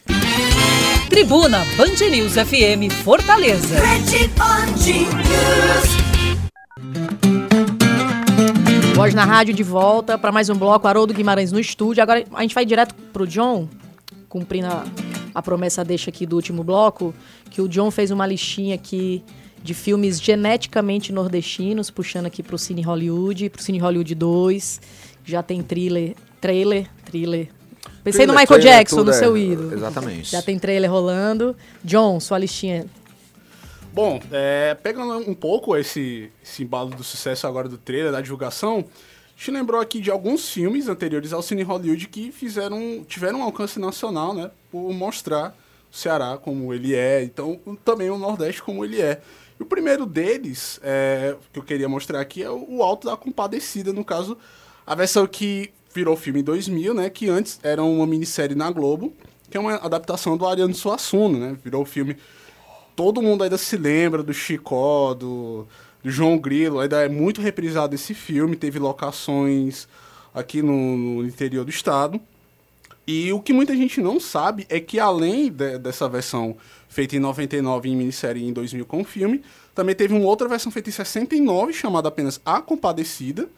[1.08, 3.76] Tribuna Band News FM Fortaleza.
[8.94, 10.86] Voz na rádio de volta para mais um bloco.
[10.86, 12.02] Haroldo Guimarães no estúdio.
[12.02, 13.66] Agora a gente vai direto pro John,
[14.28, 14.84] cumprindo a,
[15.34, 17.14] a promessa deixa aqui do último bloco,
[17.50, 19.24] que o John fez uma listinha aqui
[19.62, 24.80] de filmes geneticamente nordestinos, puxando aqui pro Cine Hollywood, pro Cine Hollywood 2.
[25.24, 27.48] Já tem thriller, trailer, thriller.
[28.04, 29.72] Pensei no Michael Jackson, no seu é, ídolo.
[29.72, 30.30] Exatamente.
[30.30, 31.56] Já tem trailer rolando.
[31.82, 32.84] John, sua listinha
[33.92, 38.86] Bom, é, pegando um pouco esse, esse embalo do sucesso agora do trailer, da divulgação,
[39.42, 43.78] gente lembrou aqui de alguns filmes anteriores ao Cine Hollywood que fizeram, tiveram um alcance
[43.80, 44.52] nacional, né?
[44.70, 45.52] Por mostrar
[45.90, 49.20] o Ceará como ele é, então também o Nordeste como ele é.
[49.58, 53.92] E o primeiro deles, é, que eu queria mostrar aqui, é o Alto da Compadecida,
[53.92, 54.38] no caso,
[54.86, 57.10] a versão que virou filme em 2000, né?
[57.10, 59.12] Que antes era uma minissérie na Globo,
[59.50, 61.58] que é uma adaptação do Ariano Suassuna, né?
[61.64, 62.16] Virou filme
[62.94, 65.66] todo mundo ainda se lembra do Chicó, do,
[66.02, 69.88] do João Grilo, ainda é muito reprisado esse filme, teve locações
[70.34, 72.20] aqui no, no, interior do estado.
[73.06, 76.56] E o que muita gente não sabe é que além de, dessa versão
[76.88, 79.42] feita em 99 em minissérie em 2000 com filme,
[79.74, 83.48] também teve uma outra versão feita em 69 chamada apenas A Compadecida,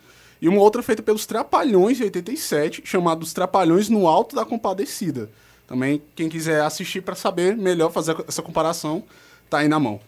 [0.40, 5.30] e uma outra feita pelos Trapalhões em 87, chamada Os Trapalhões no Alto da Compadecida.
[5.66, 9.02] Também, quem quiser assistir para saber melhor fazer essa comparação,
[9.48, 10.00] tá aí na mão.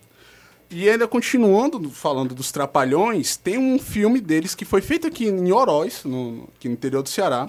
[0.70, 5.52] E ainda continuando falando dos Trapalhões, tem um filme deles que foi feito aqui em
[5.52, 7.48] Oroz, no, aqui no interior do Ceará,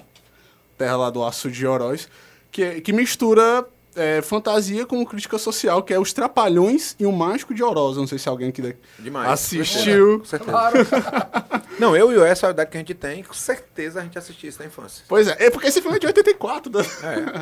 [0.77, 2.07] terra lá do Aço de Oroz,
[2.51, 3.67] que, que mistura
[3.97, 7.97] é, fantasia com crítica social, que é Os Trapalhões e o Mágico de Oroz.
[7.97, 10.19] Não sei se alguém aqui Demais, assistiu.
[10.19, 10.51] Com certeza.
[10.51, 10.77] Claro.
[11.79, 14.03] Não, eu e o essa é a idade que a gente tem, com certeza a
[14.03, 15.03] gente assistiu isso na infância.
[15.07, 16.71] Pois é, é porque esse filme é de 84.
[16.71, 16.85] Né?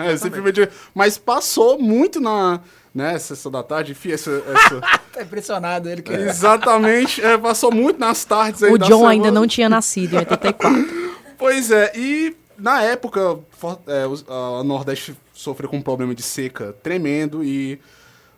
[0.07, 0.69] É, esse filme é de...
[0.93, 2.59] Mas passou muito na
[2.93, 4.31] né, sessão da tarde, enfim, essa...
[4.31, 4.81] essa...
[5.11, 6.01] tá impressionado ele.
[6.01, 6.13] Que...
[6.13, 9.09] Exatamente, é, passou muito nas tardes aí O John semana.
[9.09, 11.13] ainda não tinha nascido em 84.
[11.37, 13.39] pois é, e na época
[13.87, 17.79] é, a Nordeste sofreu com um problema de seca tremendo e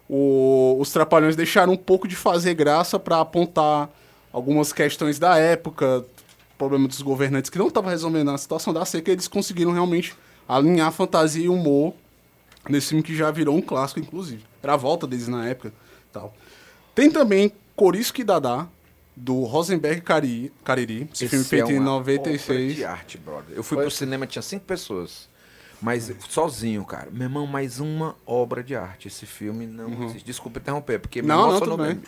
[0.09, 3.89] o, os Trapalhões deixaram um pouco de fazer graça para apontar
[4.31, 6.05] algumas questões da época,
[6.57, 10.15] problema dos governantes que não estavam resolvendo a situação da seca, eles conseguiram realmente
[10.47, 11.93] alinhar fantasia e humor
[12.69, 14.43] nesse filme que já virou um clássico, inclusive.
[14.61, 15.73] Era a volta deles na época
[16.11, 16.33] tal.
[16.95, 18.67] Tem também Corisco e Dadá,
[19.19, 22.75] do Rosenberg Cariri, Cariri esse, esse filme feito é em 96.
[22.75, 23.57] de arte, brother.
[23.57, 23.85] Eu fui Foi.
[23.85, 25.27] pro cinema, tinha cinco pessoas.
[25.81, 27.09] Mas sozinho, cara.
[27.11, 29.07] Meu irmão, mais uma obra de arte.
[29.07, 30.05] Esse filme não uhum.
[30.05, 30.25] existe.
[30.25, 31.99] Desculpa interromper, porque me não, não, tudo bem.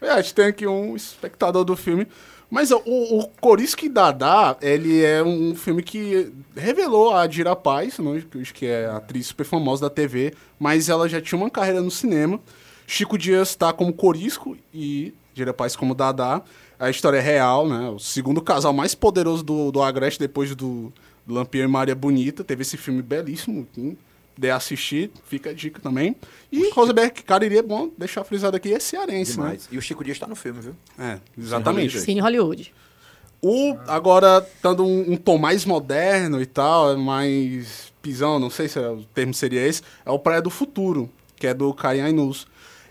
[0.00, 2.06] É, a gente tem aqui um espectador do filme.
[2.48, 8.20] Mas o, o Corisco Dadá, ele é um filme que revelou a Dira Paz, não,
[8.54, 12.40] que é atriz super famosa da TV, mas ela já tinha uma carreira no cinema.
[12.86, 16.40] Chico Dias está como Corisco e Dira Paz como Dadá.
[16.78, 17.90] A história é real, né?
[17.90, 20.90] O segundo casal mais poderoso do, do Agreste depois do,
[21.28, 22.42] Lampião e Maria Bonita.
[22.42, 23.68] Teve esse filme belíssimo.
[24.38, 26.14] De assistir, fica a dica também.
[26.52, 29.44] E Rosenberg, cara, iria bom deixar frisado aqui, é cearense, né?
[29.44, 29.62] Demais.
[29.62, 29.68] né?
[29.72, 30.76] E o Chico Dias está no filme, viu?
[30.98, 31.98] É, exatamente.
[32.00, 32.74] Cine Hollywood.
[33.40, 38.78] O, agora, dando um, um, tom mais moderno e tal, mais pisão, não sei se
[38.78, 42.46] é, o termo seria esse, é o Praia do Futuro, que é do Kayan Ainus.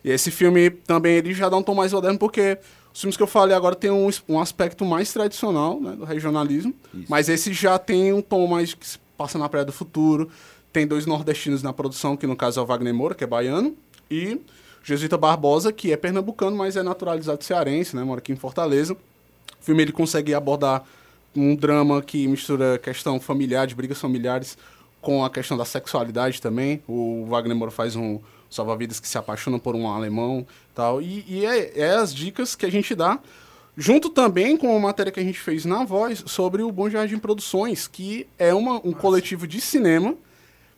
[0.05, 2.59] E esse filme também ele já dá um tom mais moderno porque
[2.93, 6.75] os filmes que eu falei agora tem um, um aspecto mais tradicional, né, do regionalismo,
[6.93, 7.05] Isso.
[7.09, 10.29] mas esse já tem um tom mais que se passa na Praia do Futuro.
[10.71, 13.75] Tem dois nordestinos na produção, que no caso é o Wagner Moura, que é baiano,
[14.11, 14.39] e
[14.83, 18.93] Jesuíta Barbosa, que é pernambucano, mas é naturalizado cearense, né, mora aqui em Fortaleza.
[18.93, 20.83] O filme ele consegue abordar
[21.35, 24.55] um drama que mistura questão familiar, de brigas familiares,
[25.01, 26.83] com a questão da sexualidade também.
[26.87, 31.01] O Wagner Moura faz um salva-vidas que se apaixona por um alemão tal.
[31.01, 33.19] E, e é, é, as dicas que a gente dá,
[33.77, 37.17] junto também com a matéria que a gente fez na Voz sobre o Bom Jardim
[37.17, 40.15] Produções, que é uma, um coletivo de cinema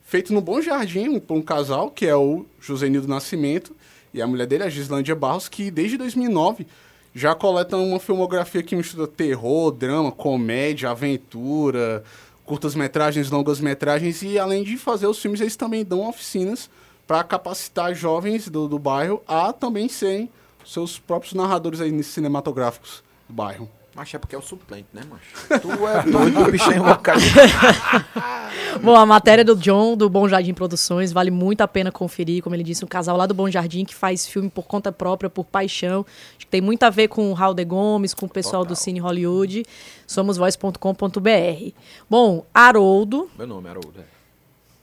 [0.03, 3.75] feito no Bom Jardim por um, um casal, que é o Josenildo Nascimento
[4.13, 6.65] e a mulher dele, a Gislândia Barros, que desde 2009
[7.13, 12.03] já coletam uma filmografia que mistura terror, drama, comédia, aventura,
[12.45, 16.69] curtas-metragens, longas-metragens, e além de fazer os filmes, eles também dão oficinas
[17.08, 20.30] para capacitar jovens do, do bairro a também serem
[20.65, 23.70] seus próprios narradores aí cinematográficos do bairro.
[23.96, 25.34] Mas é porque é o suplente, né, macho?
[25.60, 27.02] Tu é doido, bicho em uma
[28.84, 32.43] Bom, a matéria do John, do Bom Jardim Produções, vale muito a pena conferir.
[32.43, 35.32] Como ele disse, um casal lá do Bom Jardim que faz filme por conta própria,
[35.32, 36.06] por paixão.
[36.38, 38.76] Acho que tem muito a ver com o Raul de Gomes, com o pessoal Total.
[38.76, 39.65] do Cine Hollywood.
[40.06, 41.72] Somosvoz.com.br.
[42.08, 43.32] Bom, Haroldo.
[43.36, 44.16] Meu nome é Haroldo, é.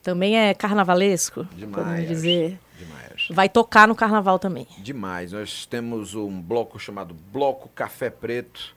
[0.05, 2.07] Também é carnavalesco, Demais.
[2.07, 2.61] dizer.
[2.79, 3.29] Demais.
[3.31, 4.69] Vai tocar no carnaval também.
[4.79, 5.33] Demais.
[5.33, 8.77] Nós temos um bloco chamado Bloco Café Preto.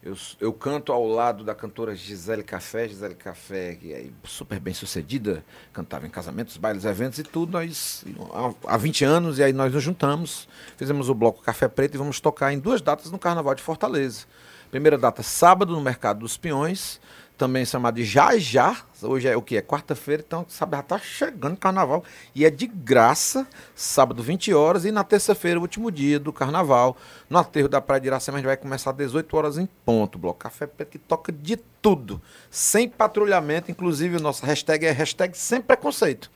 [0.00, 2.86] Eu, eu canto ao lado da cantora Gisele Café.
[2.86, 7.50] Gisele Café, que é super bem sucedida, cantava em casamentos, bailes, eventos e tudo.
[7.54, 11.96] Nós, há, há 20 anos, e aí nós nos juntamos, fizemos o bloco Café Preto
[11.96, 14.26] e vamos tocar em duas datas no Carnaval de Fortaleza.
[14.70, 17.00] Primeira data, sábado, no Mercado dos Peões
[17.38, 18.76] também chamado de Já Já.
[19.00, 19.56] Hoje é o que?
[19.56, 22.04] É quarta-feira, então sabe, já está chegando carnaval.
[22.34, 26.96] E é de graça, sábado, 20 horas, e na terça-feira, último dia do carnaval.
[27.30, 30.18] No aterro da Praia de Iracema, a gente vai começar às 18 horas em ponto.
[30.18, 32.20] Bloco Café Preto que toca de tudo.
[32.50, 36.28] Sem patrulhamento, inclusive o nosso hashtag é hashtag sem preconceito.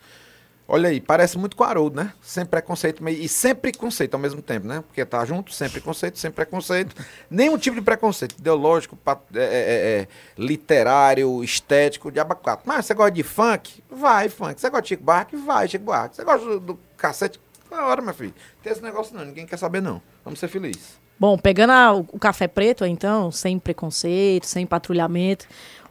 [0.67, 2.13] Olha aí, parece muito com Haroldo, né?
[2.21, 4.83] Sem preconceito e sem preconceito ao mesmo tempo, né?
[4.87, 6.95] Porque tá junto, sem preconceito, sem preconceito.
[7.29, 12.63] Nenhum tipo de preconceito, ideológico, é, é, é, é, literário, estético, de abacato.
[12.65, 13.83] Mas você gosta de funk?
[13.91, 14.61] Vai, funk.
[14.61, 15.37] Você gosta de Chico Buarque?
[15.37, 16.17] Vai, Chico Buarque.
[16.17, 17.41] Você gosta do, do cacete?
[17.71, 18.35] Na hora, meu filho.
[18.63, 20.01] Tem esse negócio não, ninguém quer saber não.
[20.25, 21.01] Vamos ser felizes.
[21.19, 25.47] Bom, pegando a, o café preto, então, sem preconceito, sem patrulhamento.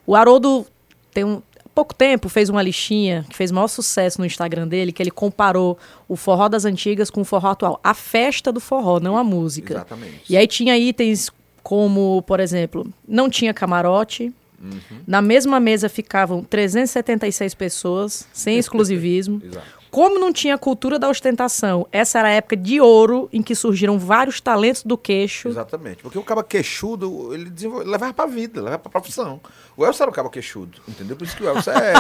[0.06, 0.66] O Haroldo
[1.14, 1.42] tem um,
[1.74, 5.78] pouco tempo fez uma listinha que fez maior sucesso no Instagram dele, que ele comparou
[6.08, 7.80] o forró das antigas com o forró atual.
[7.84, 9.74] A festa do forró, não a música.
[9.74, 10.22] Exatamente.
[10.30, 11.30] E aí tinha itens
[11.64, 14.34] como, por exemplo, não tinha camarote.
[14.62, 15.00] Uhum.
[15.08, 19.42] Na mesma mesa ficavam 376 pessoas, sem exclusivismo.
[19.44, 19.81] Exato.
[19.92, 24.00] Como não tinha cultura da ostentação, essa era a época de ouro em que surgiram
[24.00, 25.50] vários talentos do queixo.
[25.50, 26.02] Exatamente.
[26.02, 29.42] Porque o cabo queixudo, ele desenvolve, levava pra vida, levava pra profissão.
[29.76, 31.18] O Elcio era o cabo queixudo, entendeu?
[31.18, 31.94] Por isso que o Elcio é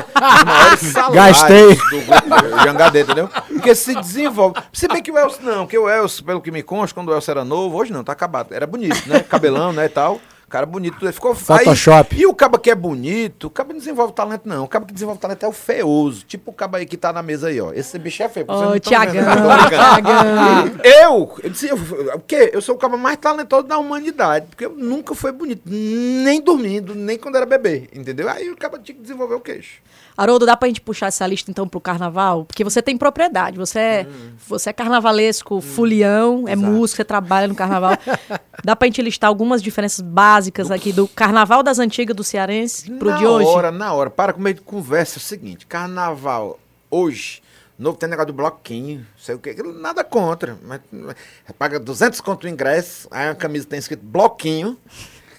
[0.45, 1.75] maiores salários Gastei.
[1.75, 3.27] do grupo Jangadê, entendeu?
[3.27, 4.61] Porque se desenvolve.
[4.71, 7.13] Se bem que o Elcio, não, que o Elcio, pelo que me consta, quando o
[7.13, 8.53] Elcio era novo, hoje não, tá acabado.
[8.53, 9.19] Era bonito, né?
[9.19, 10.21] Cabelão, né, e tal.
[10.51, 12.13] Cara bonito, ele ficou Photoshop.
[12.13, 14.65] Aí, e o cabo que é bonito, o cabo não desenvolve talento, não.
[14.65, 16.25] O cabo que desenvolve talento é o feioso.
[16.25, 17.71] Tipo o cabo aí que tá na mesa aí, ó.
[17.71, 18.45] Esse bicho é feio.
[18.49, 19.23] Ô, Tiagão,
[20.83, 21.77] Eu, eu disse, eu,
[22.15, 22.51] o quê?
[22.53, 24.47] Eu sou o cabo mais talentoso da humanidade.
[24.47, 25.61] Porque eu nunca fui bonito.
[25.65, 27.87] Nem dormindo, nem quando era bebê.
[27.93, 28.27] Entendeu?
[28.27, 29.81] Aí o cabo tinha que desenvolver o queixo.
[30.21, 32.45] Haroldo, dá pra gente puxar essa lista então pro carnaval?
[32.45, 34.33] Porque você tem propriedade, você é, hum.
[34.47, 35.61] você é carnavalesco, hum.
[35.61, 37.97] fulião, é músico, você trabalha no carnaval.
[38.63, 43.09] dá pra gente listar algumas diferenças básicas aqui do carnaval das antigas do cearense pro
[43.09, 43.45] na de hoje?
[43.45, 44.09] Na hora, na hora.
[44.11, 45.17] Para com meio de conversa.
[45.17, 46.59] É o seguinte, carnaval
[46.89, 47.41] hoje...
[47.79, 50.55] Novo tem negócio do bloquinho, sei o que, nada contra.
[50.61, 50.81] Mas,
[51.57, 54.77] paga 200 conto o ingresso, aí a camisa tem escrito bloquinho.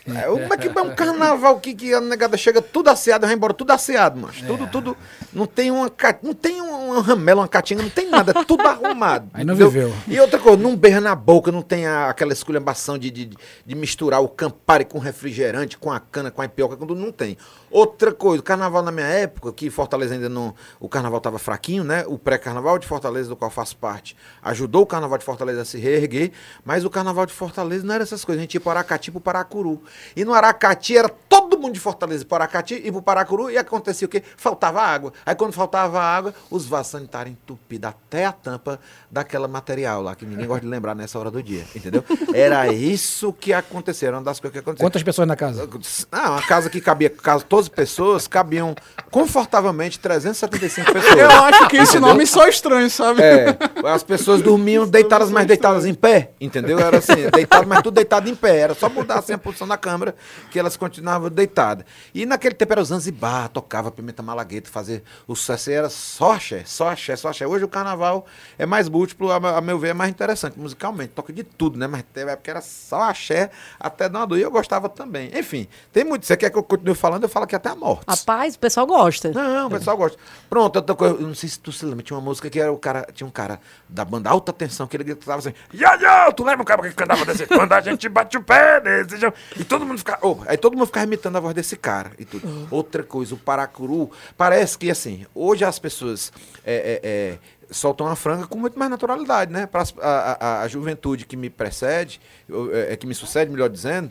[0.07, 3.34] É, como é que é um carnaval que, que a negada chega tudo asseado, vai
[3.34, 4.66] embora tudo asseado, tudo, é.
[4.66, 4.96] tudo.
[5.32, 5.90] Não tem uma,
[6.22, 9.30] não tem uma, um ramelo, uma catinga, não tem nada, é tudo arrumado.
[9.32, 9.94] Aí não viveu.
[10.09, 13.30] E outra coisa, não beija na boca, não tem a, aquela esculhambação de, de,
[13.64, 17.36] de misturar o Campari com refrigerante, com a cana, com a ipioca, quando não tem.
[17.70, 20.55] Outra coisa, o carnaval na minha época, que Fortaleza ainda não.
[20.80, 22.05] O carnaval estava fraquinho, né?
[22.09, 25.78] O pré-carnaval de Fortaleza, do qual faço parte, ajudou o carnaval de Fortaleza a se
[25.78, 26.32] reerguer,
[26.64, 28.40] mas o carnaval de Fortaleza não era essas coisas.
[28.40, 29.80] A gente ia para Aracati para Paracuru.
[30.16, 34.07] E no Aracati era todo mundo de Fortaleza para Aracati e para Paracuru, e acontecia
[34.07, 34.22] o quê?
[34.36, 35.12] Faltava água.
[35.24, 38.80] Aí quando faltava água, os vasos sanitários entupidos até a tampa
[39.11, 42.05] daquela material lá, que ninguém gosta de lembrar nessa hora do dia, entendeu?
[42.34, 44.86] Era isso que aconteceu, era uma das coisas que aconteceu.
[44.86, 45.68] Quantas pessoas na casa?
[46.11, 48.74] Não, uma casa que cabia, caso 12 pessoas, cabiam
[49.11, 51.18] confortavelmente 375 pessoas.
[51.18, 53.22] Eu acho que esse nome só estranho, sabe?
[53.22, 56.78] É, as pessoas dormiam deitadas, mas deitadas em pé, entendeu?
[56.78, 58.59] Era assim, deitado, mas tudo deitado em pé.
[58.59, 60.14] Era só mudar assim a posição da câmera
[60.51, 61.85] que elas continuavam deitadas.
[62.14, 66.62] E naquele tempo era o Zanzibar, tocava Pimenta Malagueta, fazer o sucesso, era só axé,
[66.64, 67.47] só axé, só axé.
[67.47, 68.24] Hoje o carnaval
[68.57, 71.89] é mais múltiplo, a, meu ver, é mais interessante musicalmente, toca de tudo, né?
[71.89, 74.39] Mas teve época que era só axé, até dor.
[74.39, 75.30] E eu gostava também.
[75.37, 76.24] Enfim, tem muito.
[76.24, 77.24] Você quer que eu continue falando?
[77.24, 78.05] Eu falo aqui até a morte.
[78.07, 79.33] Rapaz, o pessoal gosta.
[79.33, 80.18] Não, o pessoal gosta.
[80.49, 82.72] Pronto, outra coisa, eu não sei se tu se lembra, tinha uma música que era
[82.72, 86.33] o cara, tinha um cara da banda Alta Tensão que ele gritava assim, yo, yo!
[86.37, 87.47] Tu lembra o cara que cantava desse?
[87.49, 89.33] Quando a gente bate o pé nesse chão.
[89.57, 92.25] E todo mundo ficava, oh, aí todo mundo ficava imitando a voz desse cara e
[92.25, 92.47] tudo.
[92.47, 92.66] Uhum.
[92.70, 96.33] Outra coisa, o Paracuru, parece que assim, hoje as pessoas
[96.64, 97.39] é, é, é,
[97.70, 99.66] soltam a franga com muito mais naturalidade, né?
[99.66, 104.11] Para a, a, a juventude que me precede, eu, é, que me sucede, melhor dizendo,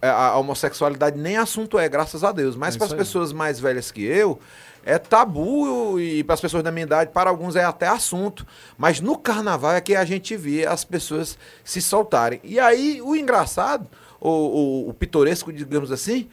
[0.00, 2.56] é, a, homossexualidade nem assunto é, graças a Deus.
[2.56, 4.38] Mas É para as pessoas mais velhas que eu,
[4.84, 8.46] é tabu e para as pessoas da minha idade, para alguns é até assunto.
[8.76, 12.40] Mas no carnaval é que a gente vê as pessoas se soltarem.
[12.42, 13.88] E aí o engraçado,
[14.22, 16.28] o, o, o pitoresco, digamos assim,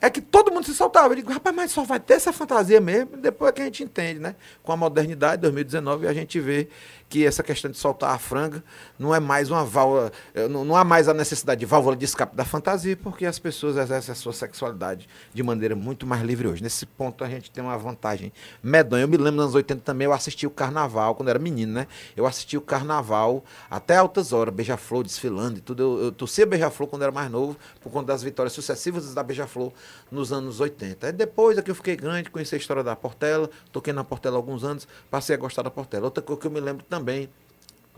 [0.00, 1.12] é que todo mundo se soltava.
[1.12, 3.82] Eu digo, rapaz, mas só vai ter essa fantasia mesmo, depois é que a gente
[3.82, 4.34] entende, né?
[4.62, 6.68] Com a modernidade, 2019, a gente vê
[7.10, 8.62] que essa questão de soltar a franga
[8.96, 12.36] não é mais uma válvula, eh, não, há mais a necessidade de válvula de escape
[12.36, 16.62] da fantasia, porque as pessoas exercem a sua sexualidade de maneira muito mais livre hoje.
[16.62, 18.32] Nesse ponto a gente tem uma vantagem
[18.62, 19.02] medonha.
[19.02, 21.88] Eu me lembro nos anos 80 também, eu assisti o carnaval, quando era menino, né?
[22.16, 25.82] Eu assisti o carnaval até altas horas, beija-flor desfilando e tudo.
[25.82, 29.72] Eu, eu torcia beija-flor quando era mais novo, por conta das vitórias sucessivas da beija-flor
[30.10, 31.06] nos anos 80.
[31.06, 34.36] Aí depois é que eu fiquei grande, conheci a história da Portela, toquei na Portela
[34.36, 36.04] há alguns anos, passei a gostar da Portela.
[36.06, 37.28] Outra coisa que eu me lembro também,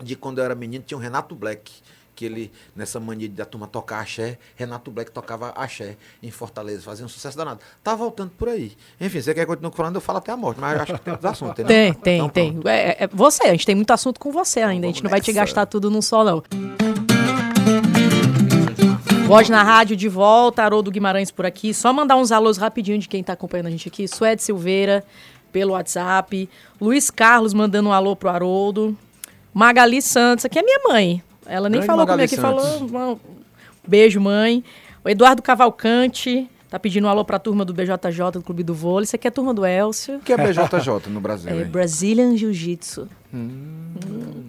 [0.01, 1.71] de quando eu era menino, tinha o Renato Black.
[2.15, 7.03] Que ele, nessa mania da turma tocar axé, Renato Black tocava axé em Fortaleza, fazia
[7.03, 7.59] um sucesso danado.
[7.83, 8.77] Tá voltando por aí.
[9.01, 11.11] Enfim, você quer continue falando, eu falo até a morte, mas eu acho que tem
[11.11, 11.53] outros assuntos.
[11.53, 11.75] entendeu?
[11.75, 12.61] Tem, tem, Então, tem.
[12.65, 14.85] É, é você, a gente tem muito assunto com você ainda.
[14.85, 15.39] A gente não vai te nessa.
[15.39, 16.43] gastar tudo num só, não.
[19.33, 21.73] Voz na rádio de volta, Haroldo Guimarães por aqui.
[21.73, 24.07] Só mandar uns alôs rapidinho de quem tá acompanhando a gente aqui.
[24.07, 25.03] Suede Silveira,
[25.51, 26.47] pelo WhatsApp.
[26.79, 28.95] Luiz Carlos mandando um alô pro Haroldo.
[29.51, 31.23] Magali Santos, aqui é minha mãe.
[31.47, 32.91] Ela nem Grande falou Magali comigo aqui, Santos.
[32.91, 33.19] falou.
[33.87, 34.63] Beijo, mãe.
[35.03, 39.05] O Eduardo Cavalcante tá pedindo um alô pra turma do BJJ, do Clube do Vôlei.
[39.05, 40.17] Isso aqui é a turma do Elcio.
[40.17, 41.51] O que é BJJ no Brasil?
[41.51, 41.65] É hein?
[41.65, 43.09] Brazilian Jiu-Jitsu.
[43.33, 44.42] Hum.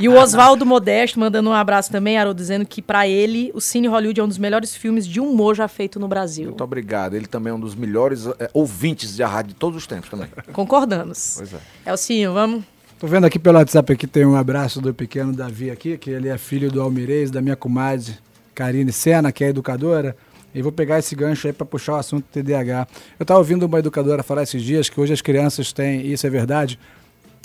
[0.00, 3.86] E o Oswaldo Modesto mandando um abraço também, Haroldo, dizendo que pra ele o Cine
[3.88, 6.46] Hollywood é um dos melhores filmes de humor já feito no Brasil.
[6.46, 7.14] Muito obrigado.
[7.14, 10.28] Ele também é um dos melhores é, ouvintes de rádio de todos os tempos também.
[10.52, 11.34] Concordamos.
[11.36, 11.90] Pois é.
[11.90, 12.64] Elcinho, vamos.
[12.98, 16.28] Tô vendo aqui pelo WhatsApp aqui, tem um abraço do pequeno Davi aqui, que ele
[16.28, 18.14] é filho do Almirez, da minha comadre
[18.54, 20.14] Karine Sena, que é educadora.
[20.54, 22.86] E vou pegar esse gancho aí para puxar o assunto do TDAH.
[23.18, 26.26] Eu estava ouvindo uma educadora falar esses dias que hoje as crianças têm, e isso
[26.26, 26.78] é verdade,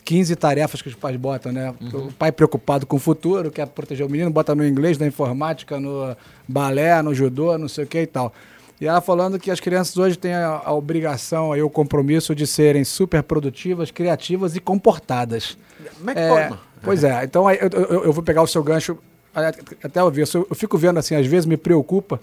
[0.06, 1.74] 15 tarefas que os pais botam, né?
[1.94, 5.80] O pai preocupado com o futuro, quer proteger o menino, bota no inglês, na informática,
[5.80, 6.16] no
[6.48, 8.32] balé, no judô, não sei o que e tal.
[8.80, 12.46] E ela falando que as crianças hoje têm a, a obrigação, aí, o compromisso de
[12.46, 15.58] serem super produtivas, criativas e comportadas.
[15.98, 16.62] Como é que É, pode, mano?
[16.84, 18.98] pois é, então aí eu, eu- eu vou pegar o seu gancho
[19.84, 20.28] até ouvir.
[20.34, 22.20] Eu, eu fico vendo assim, às vezes me preocupa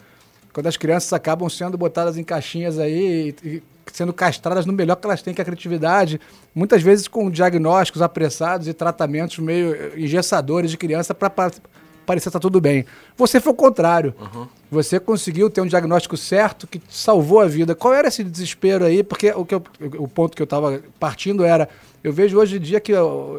[0.53, 3.63] quando as crianças acabam sendo botadas em caixinhas aí e, e
[3.93, 6.21] sendo castradas no melhor que elas têm, que é a criatividade,
[6.55, 11.31] muitas vezes com diagnósticos apressados e tratamentos meio engessadores de criança para
[12.07, 12.85] parecer que tá tudo bem.
[13.17, 14.15] Você foi o contrário.
[14.71, 17.75] Você conseguiu ter um diagnóstico certo que salvou a vida.
[17.75, 19.03] Qual era esse desespero aí?
[19.05, 19.63] Porque o, que eu-
[19.99, 21.69] o ponto que eu estava partindo era
[22.05, 22.93] eu vejo hoje em dia que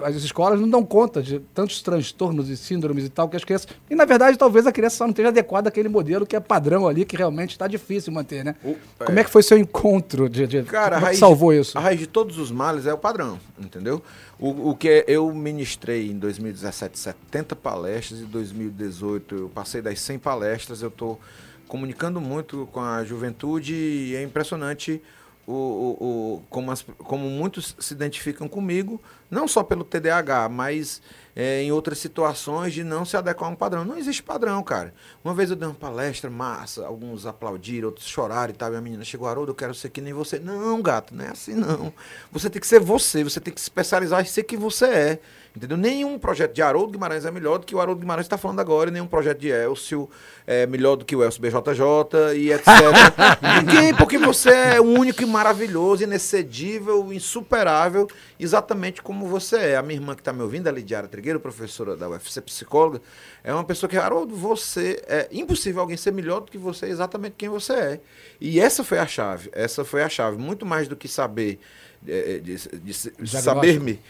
[0.03, 3.67] as escolas não dão conta de tantos transtornos e síndromes e tal que as crianças.
[3.89, 6.87] E na verdade, talvez a criança só não esteja adequada àquele modelo que é padrão
[6.87, 8.55] ali, que realmente está difícil manter, né?
[8.63, 10.29] O- Como é que foi seu encontro?
[10.29, 11.77] De, de, Cara, a como é que raiz, salvou isso?
[11.77, 14.01] A raiz de todos os males é o padrão, entendeu?
[14.39, 20.19] O, o que eu ministrei em 2017 70 palestras e 2018 eu passei das 100
[20.19, 21.19] palestras, eu estou
[21.67, 25.01] comunicando muito com a juventude e é impressionante
[25.45, 31.01] o, o, como, as, como muitos se identificam comigo, não só pelo TDAH, mas
[31.35, 33.83] é, em outras situações de não se adequar a um padrão.
[33.83, 34.93] Não existe padrão, cara.
[35.23, 38.81] Uma vez eu dei uma palestra massa, alguns aplaudiram, outros choraram e tal, e a
[38.81, 40.39] menina chegou, Haroldo, eu quero ser que nem você.
[40.39, 41.91] Não, gato, não é assim não.
[42.31, 45.19] Você tem que ser você, você tem que se especializar e ser quem você é.
[45.55, 45.77] Entendeu?
[45.77, 48.89] Nenhum projeto de Haroldo Guimarães é melhor do que o Haroldo Guimarães está falando agora,
[48.89, 50.09] nenhum projeto de Elcio
[50.47, 52.67] é melhor do que o Elcio BJJ e etc.
[53.61, 58.07] Ninguém, porque você é único e maravilhoso, inexcedível, insuperável,
[58.39, 59.75] exatamente como você é.
[59.75, 62.99] A minha irmã que está me ouvindo, a Lidiara Trigueiro, professora da UFC, psicóloga,
[63.43, 67.35] é uma pessoa que, Haroldo, você é impossível alguém ser melhor do que você, exatamente
[67.37, 67.99] quem você é.
[68.41, 71.59] E essa foi a chave, essa foi a chave, muito mais do que saber,
[72.07, 74.01] é, de, de, de saber-me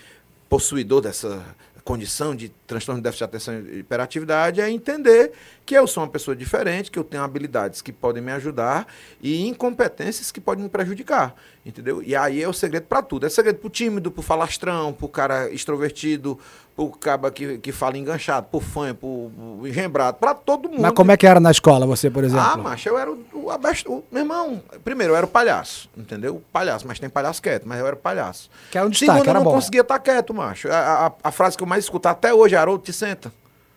[0.54, 1.44] possuidor dessa
[1.84, 5.32] condição de transtorno de déficit de atenção e hiperatividade é entender
[5.66, 8.86] que eu sou uma pessoa diferente, que eu tenho habilidades que podem me ajudar
[9.20, 11.34] e incompetências que podem me prejudicar,
[11.66, 12.04] entendeu?
[12.04, 13.26] E aí é o segredo para tudo.
[13.26, 16.40] É segredo para o tímido, para o falastrão, para o cara extrovertido,
[16.76, 20.82] pro caba que, que fala enganchado, pro fã, pro, pro engembrado, pra todo mundo.
[20.82, 22.46] Mas como é que era na escola, você, por exemplo?
[22.46, 26.42] Ah, macho, eu era o, o, o, meu irmão, primeiro, eu era o palhaço, entendeu?
[26.52, 28.50] Palhaço, mas tem palhaço quieto, mas eu era o palhaço.
[28.72, 29.56] Que era um destaque, Segundo, era eu não bom.
[29.56, 30.70] conseguia estar tá quieto, macho.
[30.70, 33.32] A, a, a, frase que eu mais escuto até hoje é, Haroldo, te senta.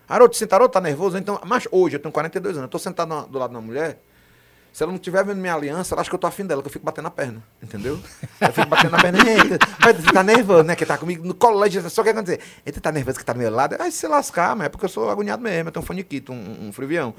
[0.08, 1.18] Haroldo, te senta, Haroldo, tá nervoso?
[1.18, 3.98] Então, mas hoje, eu tenho 42 anos, eu tô sentado do lado de uma mulher,
[4.76, 6.68] se ela não estiver vendo minha aliança, ela acha que eu tô afim dela, que
[6.68, 7.42] eu fico batendo na perna.
[7.62, 7.98] Entendeu?
[8.38, 9.18] Eu fico batendo na perna.
[9.18, 10.76] Você tá nervoso, né?
[10.76, 11.88] Que tá comigo no colégio.
[11.88, 13.74] Só quer dizer, ele tá nervoso que tá do meu lado.
[13.80, 15.70] Aí se lascar, mas é porque eu sou agoniado mesmo.
[15.70, 17.14] Eu tenho um foniquito, um, um frivião.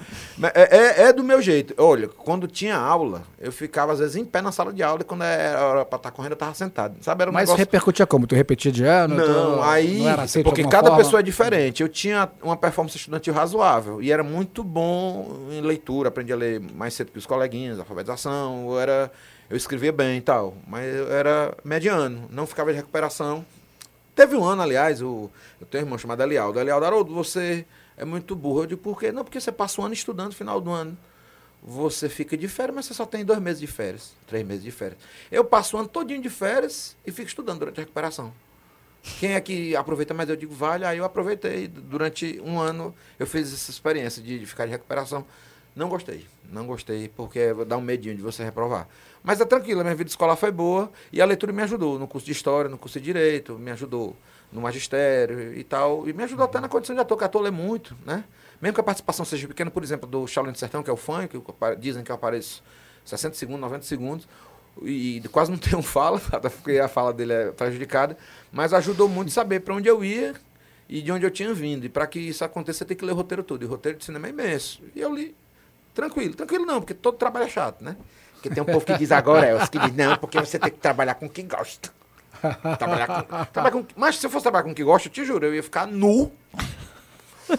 [0.54, 1.74] É, é, é, do meu jeito.
[1.80, 5.04] Olha, quando tinha aula, eu ficava às vezes em pé na sala de aula e
[5.04, 6.96] quando era hora pra estar tá correndo, eu tava sentado.
[7.02, 7.24] Sabe?
[7.24, 7.58] Era um mas negócio...
[7.58, 8.28] repercutia como?
[8.28, 9.16] Tu repetia de ano?
[9.16, 10.04] Não, aí.
[10.04, 10.98] Não porque cada forma?
[11.04, 11.82] pessoa é diferente.
[11.82, 16.10] Eu tinha uma performance estudantil razoável e era muito bom em leitura.
[16.10, 19.12] Aprendi a ler mais cedo que os coleguinhas, alfabetização eu, era,
[19.50, 23.46] eu escrevia bem e tal, mas eu era mediano, não ficava de recuperação.
[24.14, 25.30] Teve um ano, aliás, o,
[25.62, 26.60] eu tenho um irmão chamado Elialdo.
[26.60, 28.64] Elialdo, Haroldo, você é muito burro.
[28.64, 29.12] Eu digo, por quê?
[29.12, 30.98] Não, porque você passa um ano estudando final do ano.
[31.62, 34.72] Você fica de férias, mas você só tem dois meses de férias, três meses de
[34.72, 35.00] férias.
[35.32, 38.34] Eu passo o ano todinho de férias e fico estudando durante a recuperação.
[39.20, 40.30] Quem é que aproveita mais?
[40.30, 40.84] Eu digo, vale.
[40.84, 41.68] Aí eu aproveitei.
[41.68, 45.26] Durante um ano eu fiz essa experiência de, de ficar de recuperação.
[45.78, 46.26] Não gostei.
[46.52, 48.88] Não gostei, porque dá um medinho de você reprovar.
[49.24, 52.08] Mas é tranquilo, a minha vida escolar foi boa e a leitura me ajudou no
[52.08, 54.16] curso de História, no curso de Direito, me ajudou
[54.52, 56.10] no magistério e tal.
[56.10, 58.24] E me ajudou até na condição de ator, que ator lê muito, né?
[58.60, 60.98] Mesmo que a participação seja pequena, por exemplo, do Shaolin do Sertão, que é o
[60.98, 62.64] funk, que dizem que eu apareço
[63.06, 64.28] 60 segundos, 90 segundos,
[64.82, 68.18] e quase não tenho fala, até porque a fala dele é prejudicada,
[68.52, 70.34] mas ajudou muito saber para onde eu ia
[70.90, 71.86] e de onde eu tinha vindo.
[71.86, 73.62] E para que isso aconteça, tem que ler o roteiro todo.
[73.62, 74.82] E o roteiro de cinema é imenso.
[74.96, 75.36] E eu li
[75.98, 77.98] Tranquilo, tranquilo não, porque todo trabalho é chato, né?
[78.34, 80.70] Porque tem um povo que diz agora, é, os que diz, não, porque você tem
[80.70, 81.92] que trabalhar com quem gosta.
[82.78, 85.48] Trabalhar com, trabalhar com, mas se eu fosse trabalhar com quem gosta, eu te juro,
[85.48, 86.32] eu ia ficar nu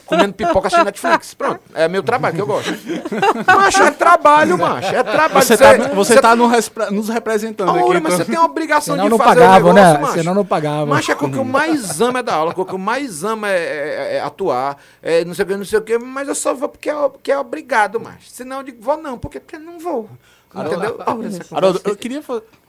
[0.05, 1.35] comendo pipoca assistindo Netflix.
[1.35, 2.71] Pronto, é meu trabalho que eu gosto.
[3.47, 4.95] Macho, é trabalho, macho.
[4.95, 5.47] É trabalho.
[5.47, 7.89] Você, você tá, você tá nos representando Ora, aqui.
[7.95, 8.17] Mas então.
[8.17, 10.01] você tem a obrigação Senão de não fazer pagava, o negócio, né?
[10.01, 10.15] macho.
[10.15, 10.87] Senão não pagava.
[10.87, 13.47] Macho, é o que eu mais amo é dar aula, o que eu mais amo
[13.47, 16.35] é, é, é atuar, é não sei o que, não sei o que, mas eu
[16.35, 18.29] só vou porque é, porque é obrigado, macho.
[18.31, 20.09] Senão eu digo, vou não, porque, porque não vou.
[20.55, 20.99] Entendeu?
[21.53, 22.23] Haroldo, eu queria,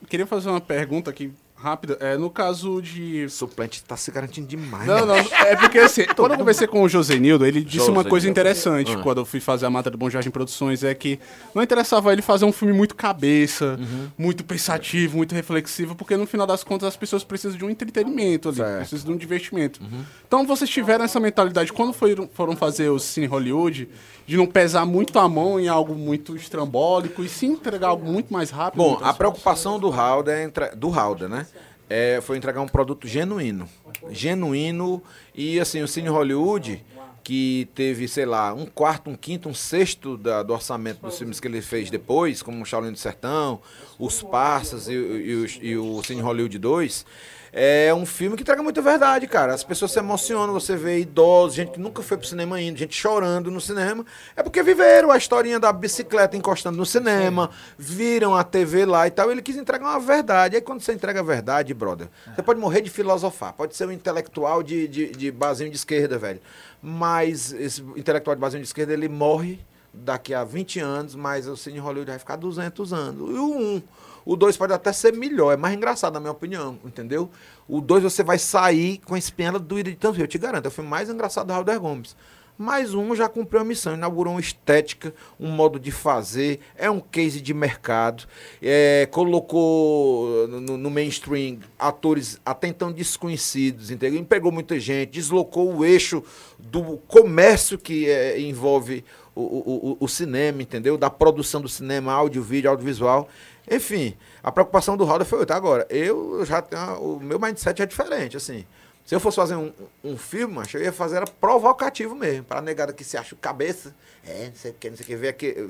[0.07, 1.97] queria fazer uma pergunta aqui rápida.
[1.99, 3.30] É, no caso de.
[3.30, 4.88] Suplente tá se garantindo demais.
[4.88, 5.16] Não, não.
[5.16, 8.99] É porque assim, quando eu conversei com o Josenildo, ele disse uma coisa interessante ah.
[8.99, 11.20] quando eu fui fazer a matéria do Bom Jardim Produções: é que
[11.53, 14.07] não interessava ele fazer um filme muito cabeça, uhum.
[14.18, 18.49] muito pensativo, muito reflexivo, porque no final das contas as pessoas precisam de um entretenimento
[18.49, 18.78] ali, certo.
[18.78, 19.82] precisam de um investimento.
[19.82, 20.03] Uhum.
[20.28, 23.89] Então vocês tiveram essa mentalidade quando foram, foram fazer o Cine Hollywood,
[24.26, 28.32] de não pesar muito a mão em algo muito estrambólico e sim entregar algo muito
[28.32, 28.78] mais rápido?
[28.78, 30.70] Bom, a preocupação do Halda, é entre...
[30.76, 31.47] do Halda, né?
[31.89, 33.67] É, foi entregar um produto genuíno.
[34.11, 35.01] Genuíno.
[35.33, 36.85] E assim, o Cine Hollywood,
[37.23, 41.39] que teve, sei lá, um quarto, um quinto, um sexto da, do orçamento dos filmes
[41.39, 43.61] que ele fez depois, como o Shaolin do Sertão,
[43.97, 47.05] Os Parsas e, e, e, e o Cine Hollywood 2
[47.51, 49.53] é um filme que entrega muita verdade, cara.
[49.53, 52.95] As pessoas se emocionam, você vê idosos, gente que nunca foi pro cinema ainda, gente
[52.95, 54.05] chorando no cinema.
[54.35, 59.11] É porque viveram a historinha da bicicleta encostando no cinema, viram a TV lá e
[59.11, 59.31] tal.
[59.31, 60.55] Ele quis entregar uma verdade.
[60.55, 63.91] Aí quando você entrega a verdade, brother, você pode morrer de filosofar, pode ser um
[63.91, 66.39] intelectual de, de, de basinho de esquerda, velho.
[66.81, 69.59] Mas esse intelectual de basinho de esquerda, ele morre
[69.93, 73.29] daqui a 20 anos, mas o Cine Hollywood vai ficar 200 anos.
[73.29, 73.57] E o 1.
[73.57, 73.81] Um,
[74.26, 77.30] o 2 pode até ser melhor, é mais engraçado, na minha opinião, entendeu?
[77.67, 80.67] O 2 você vai sair com a espinha do de tanto eu te garanto, é
[80.67, 82.15] o filme mais engraçado do Halder Gomes.
[82.57, 86.99] mais um já cumpriu a missão, inaugurou uma estética, um modo de fazer, é um
[86.99, 88.26] case de mercado,
[88.61, 94.20] é, colocou no, no, mainstream atores até então desconhecidos, entendeu?
[94.20, 96.22] Empregou muita gente, deslocou o eixo
[96.59, 100.97] do comércio que é, envolve o, o, o, o, cinema, entendeu?
[100.97, 103.30] Da produção do cinema, áudio, vídeo, audiovisual.
[103.70, 105.55] Enfim, a preocupação do Roda foi outra.
[105.55, 106.99] Agora, eu já tenho.
[107.01, 108.65] O meu mindset é diferente, assim.
[109.05, 112.93] Se eu fosse fazer um, um filme, eu ia fazer era provocativo mesmo, para negada
[112.93, 115.70] que se acha cabeça, é, não sei o que, não sei o que, ver aqui,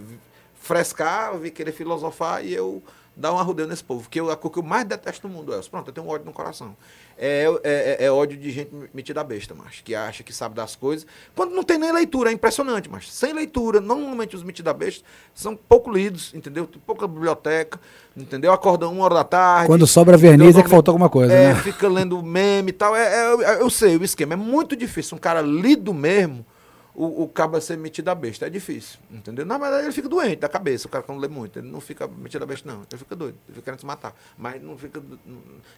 [0.60, 2.84] frescar, ver querer filosofar e eu
[3.16, 4.02] dar um arrudeio nesse povo.
[4.02, 6.10] Porque eu, a coisa que eu mais detesto no mundo é, pronto, eu tenho um
[6.10, 6.76] ódio no coração
[7.22, 10.76] é, é, é, é ódio de gente metida besta, mas que acha que sabe das
[10.76, 11.06] coisas.
[11.36, 15.04] Quando não tem nem leitura, é impressionante, mas sem leitura, normalmente os metida besta
[15.34, 16.66] são pouco lidos, entendeu?
[16.66, 17.78] Tem pouca biblioteca,
[18.16, 18.54] entendeu?
[18.54, 19.68] Acordam uma hora da tarde.
[19.68, 21.56] Quando sobra verniz é que faltou alguma coisa, é, né?
[21.56, 22.96] Fica lendo meme e tal.
[22.96, 25.18] É, é, eu sei o esquema, é muito difícil.
[25.18, 26.46] Um cara lido mesmo
[27.00, 28.46] o, o cabo ser metido a besta.
[28.46, 29.46] É difícil, entendeu?
[29.46, 31.58] Na verdade, ele fica doente da cabeça, o cara quando lê muito.
[31.58, 32.82] Ele não fica metido a besta, não.
[32.82, 34.14] Ele fica doido, ele fica querendo se matar.
[34.38, 35.02] Mas não fica.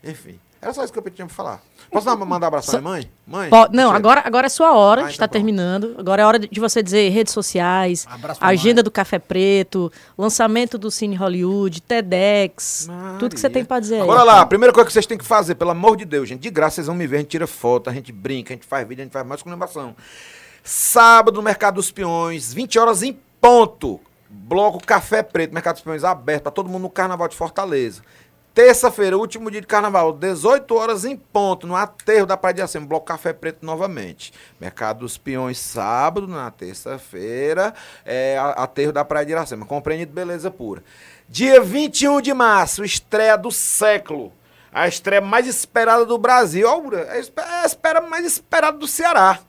[0.03, 0.39] Enfim.
[0.59, 1.61] Era só isso que eu tinha pra falar.
[1.91, 3.11] Posso dar, mandar um abraço pra minha mãe?
[3.27, 3.49] Mãe?
[3.71, 5.95] não, agora, agora é sua hora, ah, está então terminando.
[5.99, 8.07] Agora é hora de você dizer redes sociais,
[8.39, 8.83] agenda mãe.
[8.83, 13.19] do Café Preto, lançamento do Cine Hollywood, TEDx, Maria.
[13.19, 15.25] tudo que você tem pra dizer Bora lá, a primeira coisa que vocês têm que
[15.25, 17.47] fazer, pelo amor de Deus, gente, de graça vocês vão me ver, a gente tira
[17.47, 19.95] foto, a gente brinca, a gente faz vídeo, a gente faz mais comemoração.
[20.63, 23.99] Sábado, no Mercado dos Peões, 20 horas em ponto.
[24.29, 28.01] Bloco Café Preto, Mercado dos Peões aberto para todo mundo no Carnaval de Fortaleza.
[28.53, 32.85] Terça-feira, último dia de carnaval, 18 horas em ponto, no aterro da Praia de Acema,
[32.85, 34.33] Bloco Café Preto novamente.
[34.59, 37.73] Mercado dos Peões, sábado, na terça-feira,
[38.05, 39.65] é, aterro da Praia de Iracema.
[39.65, 40.83] Compreendido, beleza pura.
[41.29, 44.33] Dia 21 de março, estreia do século.
[44.69, 46.67] A estreia mais esperada do Brasil.
[46.93, 47.21] É
[47.61, 49.39] a espera mais esperada do Ceará.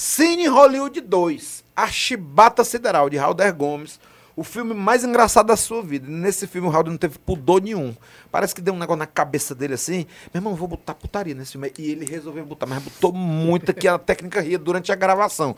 [0.00, 3.98] Cine Hollywood 2, A Chibata Sideral, de Halder Gomes.
[4.36, 6.06] O filme mais engraçado da sua vida.
[6.08, 7.92] Nesse filme o Halder não teve pudor nenhum.
[8.30, 10.06] Parece que deu um negócio na cabeça dele assim.
[10.32, 11.72] Meu irmão, vou botar putaria nesse filme.
[11.76, 15.56] E ele resolveu botar, mas botou muito que a técnica ria durante a gravação.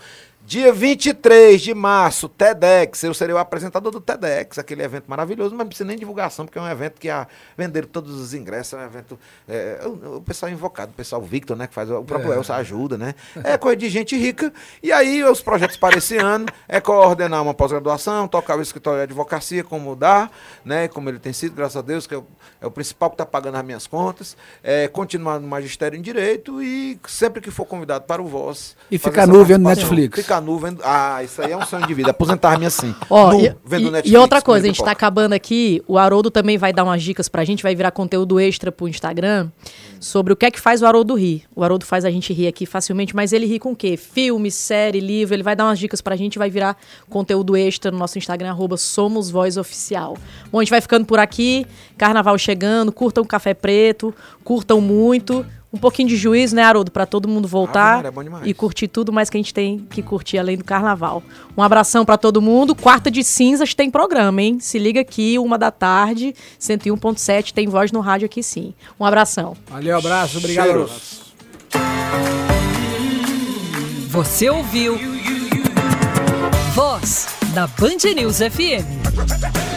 [0.50, 3.04] Dia 23 de março, TEDx.
[3.04, 6.58] Eu serei o apresentador do TEDx, aquele evento maravilhoso, mas não precisa nem divulgação, porque
[6.58, 8.72] é um evento que a, venderam todos os ingressos.
[8.72, 9.16] É um evento.
[9.48, 11.68] É, o, o, pessoal invocado, o pessoal Victor, né?
[11.68, 12.36] Que faz o próprio é.
[12.36, 13.14] Elsa ajuda, né?
[13.44, 14.52] É coisa de gente rica.
[14.82, 19.04] E aí, os projetos para esse ano é coordenar uma pós-graduação, tocar o escritório de
[19.04, 20.28] advocacia, como dá,
[20.64, 20.88] né?
[20.88, 22.26] Como ele tem sido, graças a Deus, que é o,
[22.60, 24.36] é o principal que está pagando as minhas contas.
[24.64, 28.76] É, continuar no magistério em direito e sempre que for convidado para o Voz.
[28.90, 30.20] E ficar nu vendo Netflix.
[30.20, 30.80] Ficar nu vendo.
[30.84, 32.10] Ah, isso aí é um sonho de vida.
[32.10, 32.94] Aposentar-me assim.
[33.08, 34.10] Ó, nu, e, vendo e, Netflix.
[34.12, 35.82] E outra coisa, a gente está acabando aqui.
[35.86, 38.84] O Haroldo também vai dar umas dicas para a gente, vai virar conteúdo extra para
[38.84, 39.48] o Instagram
[40.00, 41.44] sobre o que é que faz o Haroldo rir.
[41.54, 43.96] O Haroldo faz a gente rir aqui facilmente, mas ele ri com o quê?
[43.96, 45.34] Filme, série, livro.
[45.34, 46.76] Ele vai dar umas dicas para a gente, vai virar
[47.08, 50.16] conteúdo extra no nosso Instagram, arroba Somos Voz Oficial.
[50.50, 51.66] Bom, a gente vai ficando por aqui.
[51.98, 55.44] Carnaval chegando, curtam o Café Preto, curtam muito.
[55.72, 58.12] Um pouquinho de juízo, né, Haroldo, para todo mundo voltar ah,
[58.44, 61.22] e curtir tudo mais que a gente tem que curtir além do carnaval.
[61.56, 62.74] Um abração para todo mundo.
[62.74, 64.58] Quarta de cinzas tem programa, hein?
[64.58, 68.74] Se liga aqui, uma da tarde, 101.7, tem voz no rádio aqui sim.
[68.98, 69.56] Um abração.
[69.68, 70.66] Valeu, abraço, obrigado.
[70.66, 71.20] Cheiros.
[74.08, 74.98] Você ouviu
[76.74, 79.69] Voz da Band News FM.